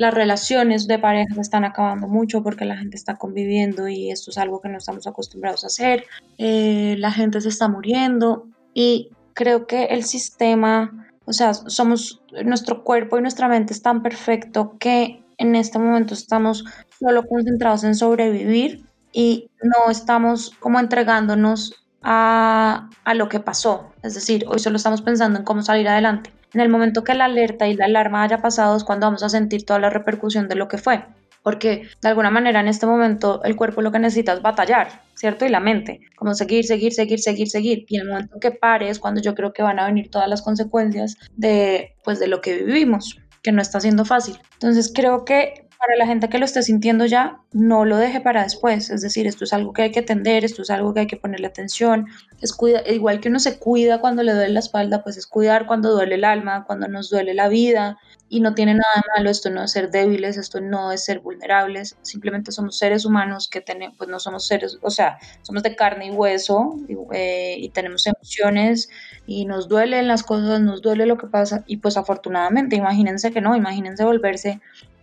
las 0.00 0.14
relaciones 0.14 0.86
de 0.86 0.98
pareja 0.98 1.34
se 1.34 1.42
están 1.42 1.62
acabando 1.62 2.08
mucho 2.08 2.42
porque 2.42 2.64
la 2.64 2.78
gente 2.78 2.96
está 2.96 3.18
conviviendo 3.18 3.86
y 3.86 4.10
esto 4.10 4.30
es 4.30 4.38
algo 4.38 4.62
que 4.62 4.70
no 4.70 4.78
estamos 4.78 5.06
acostumbrados 5.06 5.62
a 5.62 5.66
hacer. 5.66 6.06
Eh, 6.38 6.94
la 6.98 7.12
gente 7.12 7.38
se 7.42 7.50
está 7.50 7.68
muriendo 7.68 8.46
y 8.72 9.10
creo 9.34 9.66
que 9.66 9.84
el 9.84 10.04
sistema, 10.04 11.06
o 11.26 11.34
sea, 11.34 11.52
somos, 11.52 12.22
nuestro 12.46 12.82
cuerpo 12.82 13.18
y 13.18 13.20
nuestra 13.20 13.46
mente 13.46 13.74
es 13.74 13.82
tan 13.82 14.02
perfecto 14.02 14.78
que 14.80 15.22
en 15.36 15.54
este 15.54 15.78
momento 15.78 16.14
estamos 16.14 16.64
solo 16.98 17.26
concentrados 17.26 17.84
en 17.84 17.94
sobrevivir 17.94 18.86
y 19.12 19.50
no 19.62 19.90
estamos 19.90 20.52
como 20.60 20.80
entregándonos 20.80 21.74
a, 22.00 22.88
a 23.04 23.12
lo 23.12 23.28
que 23.28 23.40
pasó. 23.40 23.92
Es 24.02 24.14
decir, 24.14 24.46
hoy 24.48 24.60
solo 24.60 24.78
estamos 24.78 25.02
pensando 25.02 25.38
en 25.38 25.44
cómo 25.44 25.60
salir 25.60 25.86
adelante. 25.88 26.32
En 26.52 26.60
el 26.60 26.68
momento 26.68 27.04
que 27.04 27.14
la 27.14 27.26
alerta 27.26 27.68
y 27.68 27.74
la 27.74 27.86
alarma 27.86 28.22
haya 28.22 28.38
pasado 28.38 28.76
es 28.76 28.84
cuando 28.84 29.06
vamos 29.06 29.22
a 29.22 29.28
sentir 29.28 29.64
toda 29.64 29.78
la 29.78 29.90
repercusión 29.90 30.48
de 30.48 30.56
lo 30.56 30.68
que 30.68 30.78
fue. 30.78 31.04
Porque 31.42 31.88
de 32.02 32.08
alguna 32.08 32.30
manera 32.30 32.60
en 32.60 32.68
este 32.68 32.86
momento 32.86 33.42
el 33.44 33.56
cuerpo 33.56 33.80
lo 33.80 33.90
que 33.90 33.98
necesita 33.98 34.34
es 34.34 34.42
batallar, 34.42 35.02
¿cierto? 35.14 35.46
Y 35.46 35.48
la 35.48 35.60
mente, 35.60 36.00
como 36.16 36.34
seguir, 36.34 36.64
seguir, 36.64 36.92
seguir, 36.92 37.18
seguir, 37.18 37.48
seguir. 37.48 37.86
Y 37.88 37.96
el 37.96 38.08
momento 38.08 38.38
que 38.40 38.50
pare 38.50 38.90
es 38.90 38.98
cuando 38.98 39.22
yo 39.22 39.34
creo 39.34 39.52
que 39.52 39.62
van 39.62 39.78
a 39.78 39.86
venir 39.86 40.10
todas 40.10 40.28
las 40.28 40.42
consecuencias 40.42 41.16
de, 41.36 41.94
pues, 42.04 42.18
de 42.20 42.28
lo 42.28 42.42
que 42.42 42.62
vivimos, 42.62 43.18
que 43.42 43.52
no 43.52 43.62
está 43.62 43.80
siendo 43.80 44.04
fácil. 44.04 44.38
Entonces 44.54 44.92
creo 44.94 45.24
que 45.24 45.69
para 45.80 45.96
la 45.96 46.06
gente 46.06 46.28
que 46.28 46.38
lo 46.38 46.44
esté 46.44 46.62
sintiendo 46.62 47.06
ya, 47.06 47.40
no 47.52 47.86
lo 47.86 47.96
deje 47.96 48.20
para 48.20 48.42
después. 48.42 48.90
Es 48.90 49.00
decir, 49.00 49.26
esto 49.26 49.44
es 49.44 49.52
algo 49.54 49.72
que 49.72 49.82
hay 49.82 49.90
que 49.92 50.00
atender, 50.00 50.44
esto 50.44 50.62
es 50.62 50.70
algo 50.70 50.92
que 50.92 51.00
hay 51.00 51.06
que 51.06 51.16
ponerle 51.16 51.46
atención. 51.46 52.06
Es 52.42 52.52
cuida, 52.52 52.82
igual 52.86 53.20
que 53.20 53.30
uno 53.30 53.40
se 53.40 53.58
cuida 53.58 54.00
cuando 54.00 54.22
le 54.22 54.34
duele 54.34 54.50
la 54.52 54.60
espalda, 54.60 55.02
pues 55.02 55.16
es 55.16 55.26
cuidar 55.26 55.66
cuando 55.66 55.90
duele 55.92 56.16
el 56.16 56.24
alma, 56.24 56.64
cuando 56.66 56.86
nos 56.86 57.08
duele 57.08 57.32
la 57.34 57.48
vida. 57.48 57.96
Y 58.28 58.40
no 58.40 58.54
tiene 58.54 58.74
nada 58.74 58.84
de 58.94 59.02
malo, 59.16 59.30
esto 59.30 59.50
no 59.50 59.64
es 59.64 59.72
ser 59.72 59.90
débiles, 59.90 60.36
esto 60.36 60.60
no 60.60 60.92
es 60.92 61.04
ser 61.04 61.18
vulnerables, 61.18 61.96
simplemente 62.02 62.52
somos 62.52 62.78
seres 62.78 63.04
humanos 63.04 63.48
que 63.48 63.60
tenemos, 63.60 63.96
pues 63.98 64.08
no 64.08 64.20
somos 64.20 64.46
seres, 64.46 64.78
o 64.82 64.90
sea, 64.90 65.18
somos 65.42 65.64
de 65.64 65.74
carne 65.74 66.06
y 66.06 66.10
hueso 66.12 66.76
y, 66.88 66.94
eh, 67.12 67.56
y 67.58 67.70
tenemos 67.70 68.06
emociones 68.06 68.88
y 69.26 69.46
nos 69.46 69.66
duelen 69.66 70.06
las 70.06 70.22
cosas, 70.22 70.60
nos 70.60 70.80
duele 70.80 71.06
lo 71.06 71.18
que 71.18 71.26
pasa 71.26 71.64
y 71.66 71.78
pues 71.78 71.96
afortunadamente, 71.96 72.76
imagínense 72.76 73.32
que 73.32 73.40
no, 73.40 73.56
imagínense 73.56 74.04
volverse 74.04 74.60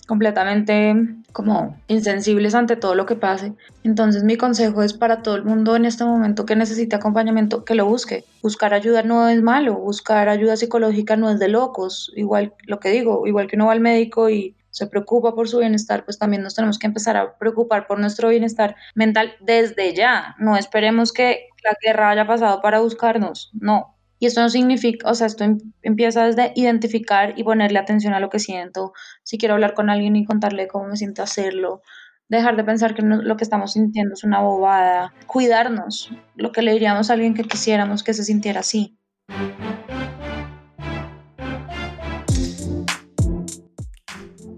completamente 0.08 0.96
como 1.34 1.78
insensibles 1.88 2.56
ante 2.56 2.76
todo 2.76 2.96
lo 2.96 3.06
que 3.06 3.16
pase. 3.16 3.54
Entonces 3.84 4.24
mi 4.24 4.38
consejo 4.38 4.82
es 4.82 4.94
para 4.94 5.22
todo 5.22 5.36
el 5.36 5.44
mundo 5.44 5.76
en 5.76 5.86
este 5.86 6.04
momento 6.04 6.46
que 6.46 6.56
necesite 6.56 6.96
acompañamiento, 6.96 7.64
que 7.64 7.76
lo 7.76 7.86
busque. 7.86 8.26
Buscar 8.42 8.74
ayuda 8.74 9.04
no 9.04 9.30
es 9.30 9.44
malo, 9.44 9.76
buscar 9.76 10.30
ayuda 10.30 10.58
psicológica 10.58 11.16
no 11.16 11.30
es 11.30 11.38
de 11.38 11.50
locos. 11.50 12.12
Igual 12.16 12.56
lo 12.66 12.80
que 12.80 12.90
digo, 12.90 13.28
igual 13.28 13.48
que 13.48 13.56
uno 13.56 13.68
va 13.68 13.74
al 13.74 13.82
médico 13.82 14.30
y 14.30 14.56
se 14.72 14.88
preocupa 14.88 15.34
por 15.34 15.50
su 15.50 15.60
bienestar, 15.60 16.06
pues 16.06 16.20
también 16.20 16.44
nos 16.44 16.56
tenemos 16.56 16.78
que 16.78 16.88
empezar 16.88 17.18
a 17.18 17.38
preocupar 17.38 17.88
por 17.88 18.00
nuestro 18.00 18.30
bienestar 18.30 18.76
mental 18.96 19.34
desde 19.42 19.94
ya. 19.94 20.36
No 20.40 20.56
esperemos 20.56 21.12
que 21.12 21.50
la 21.64 21.76
guerra 21.82 22.12
haya 22.12 22.28
pasado 22.28 22.62
para 22.62 22.80
buscarnos, 22.80 23.50
no, 23.54 23.97
y 24.20 24.26
esto 24.26 24.42
no 24.42 24.50
significa, 24.50 25.10
o 25.10 25.14
sea, 25.14 25.28
esto 25.28 25.44
em, 25.44 25.60
empieza 25.84 26.26
desde 26.26 26.52
identificar 26.56 27.34
y 27.38 27.44
ponerle 27.44 27.80
atención 27.80 28.14
a 28.14 28.20
lo 28.20 28.30
que 28.30 28.40
siento. 28.40 28.94
Si 29.24 29.38
quiero 29.38 29.54
hablar 29.54 29.74
con 29.74 29.90
alguien 29.90 30.16
y 30.16 30.26
contarle 30.26 30.68
cómo 30.68 30.88
me 30.88 30.98
siento 30.98 31.22
hacerlo. 31.22 31.82
Dejar 32.30 32.58
de 32.58 32.64
pensar 32.64 32.94
que 32.94 33.04
lo 33.04 33.38
que 33.38 33.44
estamos 33.44 33.74
sintiendo 33.74 34.14
es 34.14 34.24
una 34.24 34.42
bobada. 34.42 35.14
Cuidarnos, 35.28 36.12
lo 36.36 36.52
que 36.52 36.62
le 36.62 36.74
diríamos 36.74 37.10
a 37.10 37.14
alguien 37.14 37.34
que 37.34 37.44
quisiéramos 37.44 38.04
que 38.04 38.14
se 38.14 38.24
sintiera 38.24 38.62
así. 38.62 38.98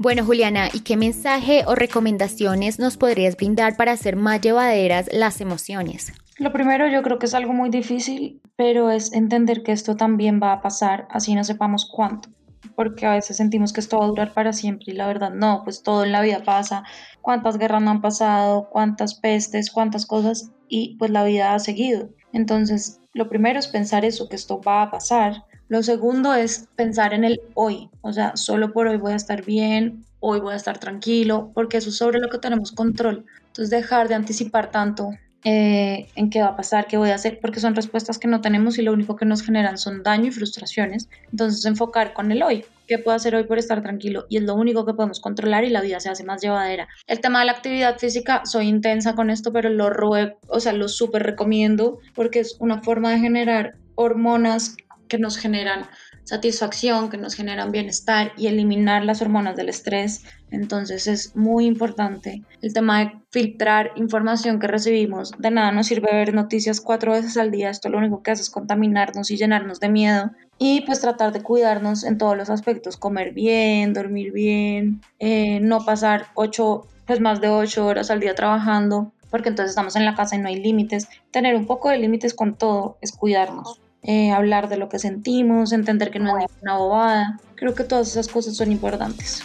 Bueno, 0.01 0.23
Juliana, 0.25 0.69
¿y 0.71 0.79
qué 0.79 0.95
mensaje 0.95 1.63
o 1.67 1.75
recomendaciones 1.75 2.79
nos 2.79 2.95
podrías 2.95 3.35
brindar 3.35 3.75
para 3.75 3.91
hacer 3.91 4.15
más 4.15 4.39
llevaderas 4.39 5.09
las 5.11 5.41
emociones? 5.41 6.13
Lo 6.39 6.53
primero 6.53 6.87
yo 6.87 7.03
creo 7.03 7.19
que 7.19 7.25
es 7.25 7.33
algo 7.33 7.51
muy 7.51 7.69
difícil, 7.69 8.41
pero 8.55 8.91
es 8.91 9.11
entender 9.11 9.61
que 9.61 9.73
esto 9.73 9.97
también 9.97 10.39
va 10.41 10.53
a 10.53 10.61
pasar, 10.61 11.05
así 11.11 11.35
no 11.35 11.43
sepamos 11.43 11.91
cuánto, 11.93 12.29
porque 12.75 13.05
a 13.05 13.11
veces 13.11 13.35
sentimos 13.35 13.73
que 13.73 13.81
esto 13.81 13.99
va 13.99 14.05
a 14.05 14.07
durar 14.07 14.33
para 14.33 14.53
siempre 14.53 14.93
y 14.93 14.95
la 14.95 15.05
verdad 15.05 15.31
no, 15.33 15.63
pues 15.65 15.83
todo 15.83 16.05
en 16.05 16.13
la 16.13 16.21
vida 16.21 16.41
pasa, 16.45 16.85
cuántas 17.21 17.57
guerras 17.57 17.81
no 17.81 17.91
han 17.91 17.99
pasado, 17.99 18.69
cuántas 18.69 19.15
pestes, 19.15 19.69
cuántas 19.69 20.05
cosas 20.05 20.49
y 20.69 20.95
pues 20.95 21.11
la 21.11 21.25
vida 21.25 21.53
ha 21.53 21.59
seguido. 21.59 22.07
Entonces, 22.31 23.01
lo 23.11 23.27
primero 23.27 23.59
es 23.59 23.67
pensar 23.67 24.05
eso, 24.05 24.29
que 24.29 24.37
esto 24.37 24.61
va 24.61 24.83
a 24.83 24.91
pasar, 24.91 25.43
Lo 25.67 25.83
segundo 25.83 26.33
es 26.33 26.67
pensar 26.75 27.13
en 27.13 27.25
el 27.25 27.41
hoy, 27.53 27.91
o 28.01 28.13
sea, 28.13 28.35
solo 28.37 28.71
por 28.71 28.87
hoy 28.87 28.97
voy 28.97 29.11
a 29.11 29.17
estar 29.17 29.43
bien, 29.45 30.05
hoy 30.19 30.39
voy 30.39 30.53
a 30.53 30.55
estar 30.55 30.79
tranquilo, 30.79 31.51
porque 31.53 31.77
eso 31.77 31.89
es 31.89 31.97
sobre 31.97 32.19
lo 32.19 32.29
que 32.29 32.39
tenemos 32.39 32.71
control. 32.71 33.25
Entonces 33.47 33.69
dejar 33.69 34.07
de 34.07 34.15
anticipar 34.15 34.71
tanto 34.71 35.11
eh, 35.43 36.07
en 36.15 36.29
qué 36.29 36.41
va 36.41 36.49
a 36.49 36.55
pasar, 36.55 36.87
qué 36.87 36.97
voy 36.97 37.09
a 37.11 37.15
hacer, 37.15 37.39
porque 37.39 37.59
son 37.59 37.75
respuestas 37.75 38.19
que 38.19 38.27
no 38.27 38.41
tenemos 38.41 38.77
y 38.77 38.81
lo 38.81 38.91
único 38.91 39.15
que 39.15 39.25
nos 39.25 39.41
generan 39.41 39.77
son 39.77 40.03
daño 40.03 40.27
y 40.27 40.31
frustraciones. 40.31 41.09
Entonces 41.31 41.65
enfocar 41.65 42.13
con 42.13 42.31
el 42.31 42.43
hoy, 42.43 42.65
qué 42.87 42.97
puedo 42.97 43.15
hacer 43.15 43.35
hoy 43.35 43.43
por 43.43 43.57
estar 43.57 43.81
tranquilo 43.81 44.25
y 44.29 44.37
es 44.37 44.43
lo 44.43 44.55
único 44.55 44.85
que 44.85 44.93
podemos 44.93 45.19
controlar 45.19 45.63
y 45.63 45.69
la 45.69 45.81
vida 45.81 45.99
se 45.99 46.09
hace 46.09 46.23
más 46.23 46.41
llevadera. 46.41 46.87
El 47.07 47.21
tema 47.21 47.39
de 47.39 47.45
la 47.45 47.53
actividad 47.53 47.97
física, 47.97 48.41
soy 48.45 48.67
intensa 48.67 49.15
con 49.15 49.29
esto, 49.29 49.53
pero 49.53 49.69
lo 49.69 49.89
ruego, 49.89 50.37
o 50.47 50.59
sea, 50.59 50.73
lo 50.73 50.89
súper 50.89 51.23
recomiendo 51.23 51.99
porque 52.15 52.39
es 52.39 52.57
una 52.59 52.81
forma 52.81 53.11
de 53.11 53.19
generar 53.19 53.75
hormonas 53.95 54.75
que 55.09 55.17
nos 55.17 55.37
generan 55.37 55.87
satisfacción, 56.23 57.09
que 57.09 57.17
nos 57.17 57.33
generan 57.33 57.71
bienestar 57.71 58.31
y 58.37 58.47
eliminar 58.47 59.03
las 59.03 59.21
hormonas 59.21 59.55
del 59.55 59.67
estrés. 59.67 60.23
Entonces 60.51 61.07
es 61.07 61.35
muy 61.35 61.65
importante 61.65 62.43
el 62.61 62.73
tema 62.73 62.99
de 62.99 63.11
filtrar 63.31 63.91
información 63.95 64.59
que 64.59 64.67
recibimos. 64.67 65.31
De 65.39 65.51
nada 65.51 65.71
nos 65.71 65.87
sirve 65.87 66.13
ver 66.13 66.33
noticias 66.33 66.81
cuatro 66.81 67.13
veces 67.13 67.35
al 67.35 67.51
día. 67.51 67.69
Esto 67.69 67.89
lo 67.89 67.97
único 67.97 68.21
que 68.21 68.31
hace 68.31 68.43
es 68.43 68.49
contaminarnos 68.49 69.31
y 69.31 69.37
llenarnos 69.37 69.79
de 69.79 69.89
miedo. 69.89 70.31
Y 70.59 70.81
pues 70.81 71.01
tratar 71.01 71.33
de 71.33 71.41
cuidarnos 71.41 72.03
en 72.03 72.17
todos 72.17 72.37
los 72.37 72.49
aspectos. 72.49 72.95
Comer 72.95 73.33
bien, 73.33 73.93
dormir 73.93 74.31
bien, 74.31 75.01
eh, 75.17 75.59
no 75.61 75.83
pasar 75.83 76.27
ocho, 76.35 76.87
pues 77.05 77.19
más 77.19 77.41
de 77.41 77.49
ocho 77.49 77.85
horas 77.85 78.11
al 78.11 78.19
día 78.19 78.35
trabajando 78.35 79.11
porque 79.29 79.49
entonces 79.49 79.71
estamos 79.71 79.95
en 79.95 80.05
la 80.05 80.15
casa 80.15 80.35
y 80.35 80.39
no 80.39 80.47
hay 80.47 80.55
límites. 80.55 81.07
Tener 81.31 81.55
un 81.55 81.67
poco 81.67 81.89
de 81.89 81.99
límites 81.99 82.33
con 82.33 82.55
todo 82.55 82.97
es 83.01 83.11
cuidarnos. 83.11 83.79
Eh, 84.01 84.31
hablar 84.31 84.69
de 84.69 84.77
lo 84.77 84.87
que 84.89 84.99
sentimos, 84.99 85.73
entender 85.73 86.11
que 86.11 86.19
no 86.19 86.37
es 86.37 86.45
una 86.61 86.77
bobada. 86.77 87.39
Creo 87.55 87.73
que 87.75 87.83
todas 87.83 88.07
esas 88.07 88.27
cosas 88.27 88.55
son 88.55 88.71
importantes. 88.71 89.43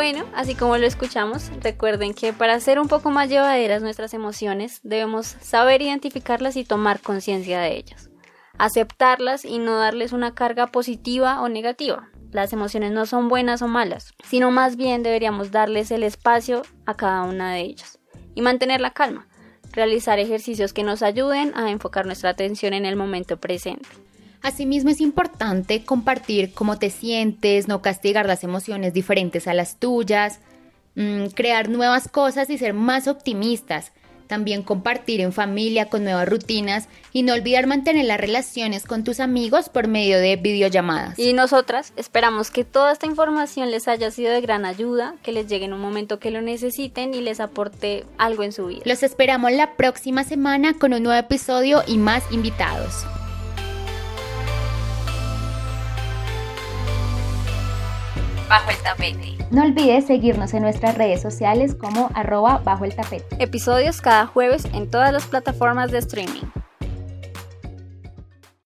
Bueno, 0.00 0.24
así 0.34 0.54
como 0.54 0.78
lo 0.78 0.86
escuchamos, 0.86 1.50
recuerden 1.60 2.14
que 2.14 2.32
para 2.32 2.54
hacer 2.54 2.80
un 2.80 2.88
poco 2.88 3.10
más 3.10 3.28
llevaderas 3.28 3.82
nuestras 3.82 4.14
emociones 4.14 4.80
debemos 4.82 5.36
saber 5.42 5.82
identificarlas 5.82 6.56
y 6.56 6.64
tomar 6.64 7.00
conciencia 7.02 7.60
de 7.60 7.76
ellas. 7.76 8.08
Aceptarlas 8.56 9.44
y 9.44 9.58
no 9.58 9.76
darles 9.76 10.12
una 10.12 10.34
carga 10.34 10.68
positiva 10.68 11.42
o 11.42 11.50
negativa. 11.50 12.08
Las 12.32 12.54
emociones 12.54 12.92
no 12.92 13.04
son 13.04 13.28
buenas 13.28 13.60
o 13.60 13.68
malas, 13.68 14.14
sino 14.24 14.50
más 14.50 14.76
bien 14.76 15.02
deberíamos 15.02 15.50
darles 15.50 15.90
el 15.90 16.02
espacio 16.02 16.62
a 16.86 16.96
cada 16.96 17.24
una 17.24 17.52
de 17.52 17.60
ellas. 17.60 17.98
Y 18.34 18.40
mantener 18.40 18.80
la 18.80 18.94
calma. 18.94 19.28
Realizar 19.70 20.18
ejercicios 20.18 20.72
que 20.72 20.82
nos 20.82 21.02
ayuden 21.02 21.52
a 21.54 21.70
enfocar 21.70 22.06
nuestra 22.06 22.30
atención 22.30 22.72
en 22.72 22.86
el 22.86 22.96
momento 22.96 23.36
presente. 23.36 23.86
Asimismo 24.42 24.90
es 24.90 25.00
importante 25.00 25.84
compartir 25.84 26.52
cómo 26.54 26.78
te 26.78 26.90
sientes, 26.90 27.68
no 27.68 27.82
castigar 27.82 28.26
las 28.26 28.42
emociones 28.42 28.94
diferentes 28.94 29.46
a 29.46 29.54
las 29.54 29.76
tuyas, 29.76 30.40
mm, 30.94 31.26
crear 31.34 31.68
nuevas 31.68 32.08
cosas 32.08 32.48
y 32.48 32.56
ser 32.56 32.72
más 32.72 33.06
optimistas. 33.06 33.92
También 34.28 34.62
compartir 34.62 35.20
en 35.20 35.32
familia 35.32 35.86
con 35.86 36.04
nuevas 36.04 36.28
rutinas 36.28 36.88
y 37.12 37.24
no 37.24 37.34
olvidar 37.34 37.66
mantener 37.66 38.04
las 38.04 38.20
relaciones 38.20 38.84
con 38.84 39.02
tus 39.02 39.18
amigos 39.18 39.68
por 39.68 39.88
medio 39.88 40.20
de 40.20 40.36
videollamadas. 40.36 41.18
Y 41.18 41.32
nosotras 41.32 41.92
esperamos 41.96 42.52
que 42.52 42.64
toda 42.64 42.92
esta 42.92 43.06
información 43.06 43.72
les 43.72 43.88
haya 43.88 44.12
sido 44.12 44.32
de 44.32 44.40
gran 44.40 44.64
ayuda, 44.64 45.16
que 45.24 45.32
les 45.32 45.48
llegue 45.48 45.64
en 45.64 45.72
un 45.72 45.80
momento 45.80 46.20
que 46.20 46.30
lo 46.30 46.42
necesiten 46.42 47.12
y 47.12 47.20
les 47.20 47.40
aporte 47.40 48.06
algo 48.18 48.44
en 48.44 48.52
su 48.52 48.66
vida. 48.66 48.82
Los 48.84 49.02
esperamos 49.02 49.50
la 49.50 49.74
próxima 49.76 50.22
semana 50.22 50.74
con 50.74 50.94
un 50.94 51.02
nuevo 51.02 51.18
episodio 51.18 51.82
y 51.88 51.98
más 51.98 52.22
invitados. 52.30 53.04
Bajo 58.50 58.68
el 58.68 58.76
Tapete. 58.78 59.36
No 59.52 59.62
olvides 59.62 60.08
seguirnos 60.08 60.54
en 60.54 60.62
nuestras 60.62 60.98
redes 60.98 61.22
sociales 61.22 61.76
como 61.76 62.10
arroba 62.14 62.60
bajo 62.64 62.84
el 62.84 62.94
tapete. 62.96 63.36
Episodios 63.38 64.00
cada 64.00 64.26
jueves 64.26 64.64
en 64.74 64.90
todas 64.90 65.12
las 65.12 65.26
plataformas 65.26 65.92
de 65.92 65.98
streaming. 65.98 66.42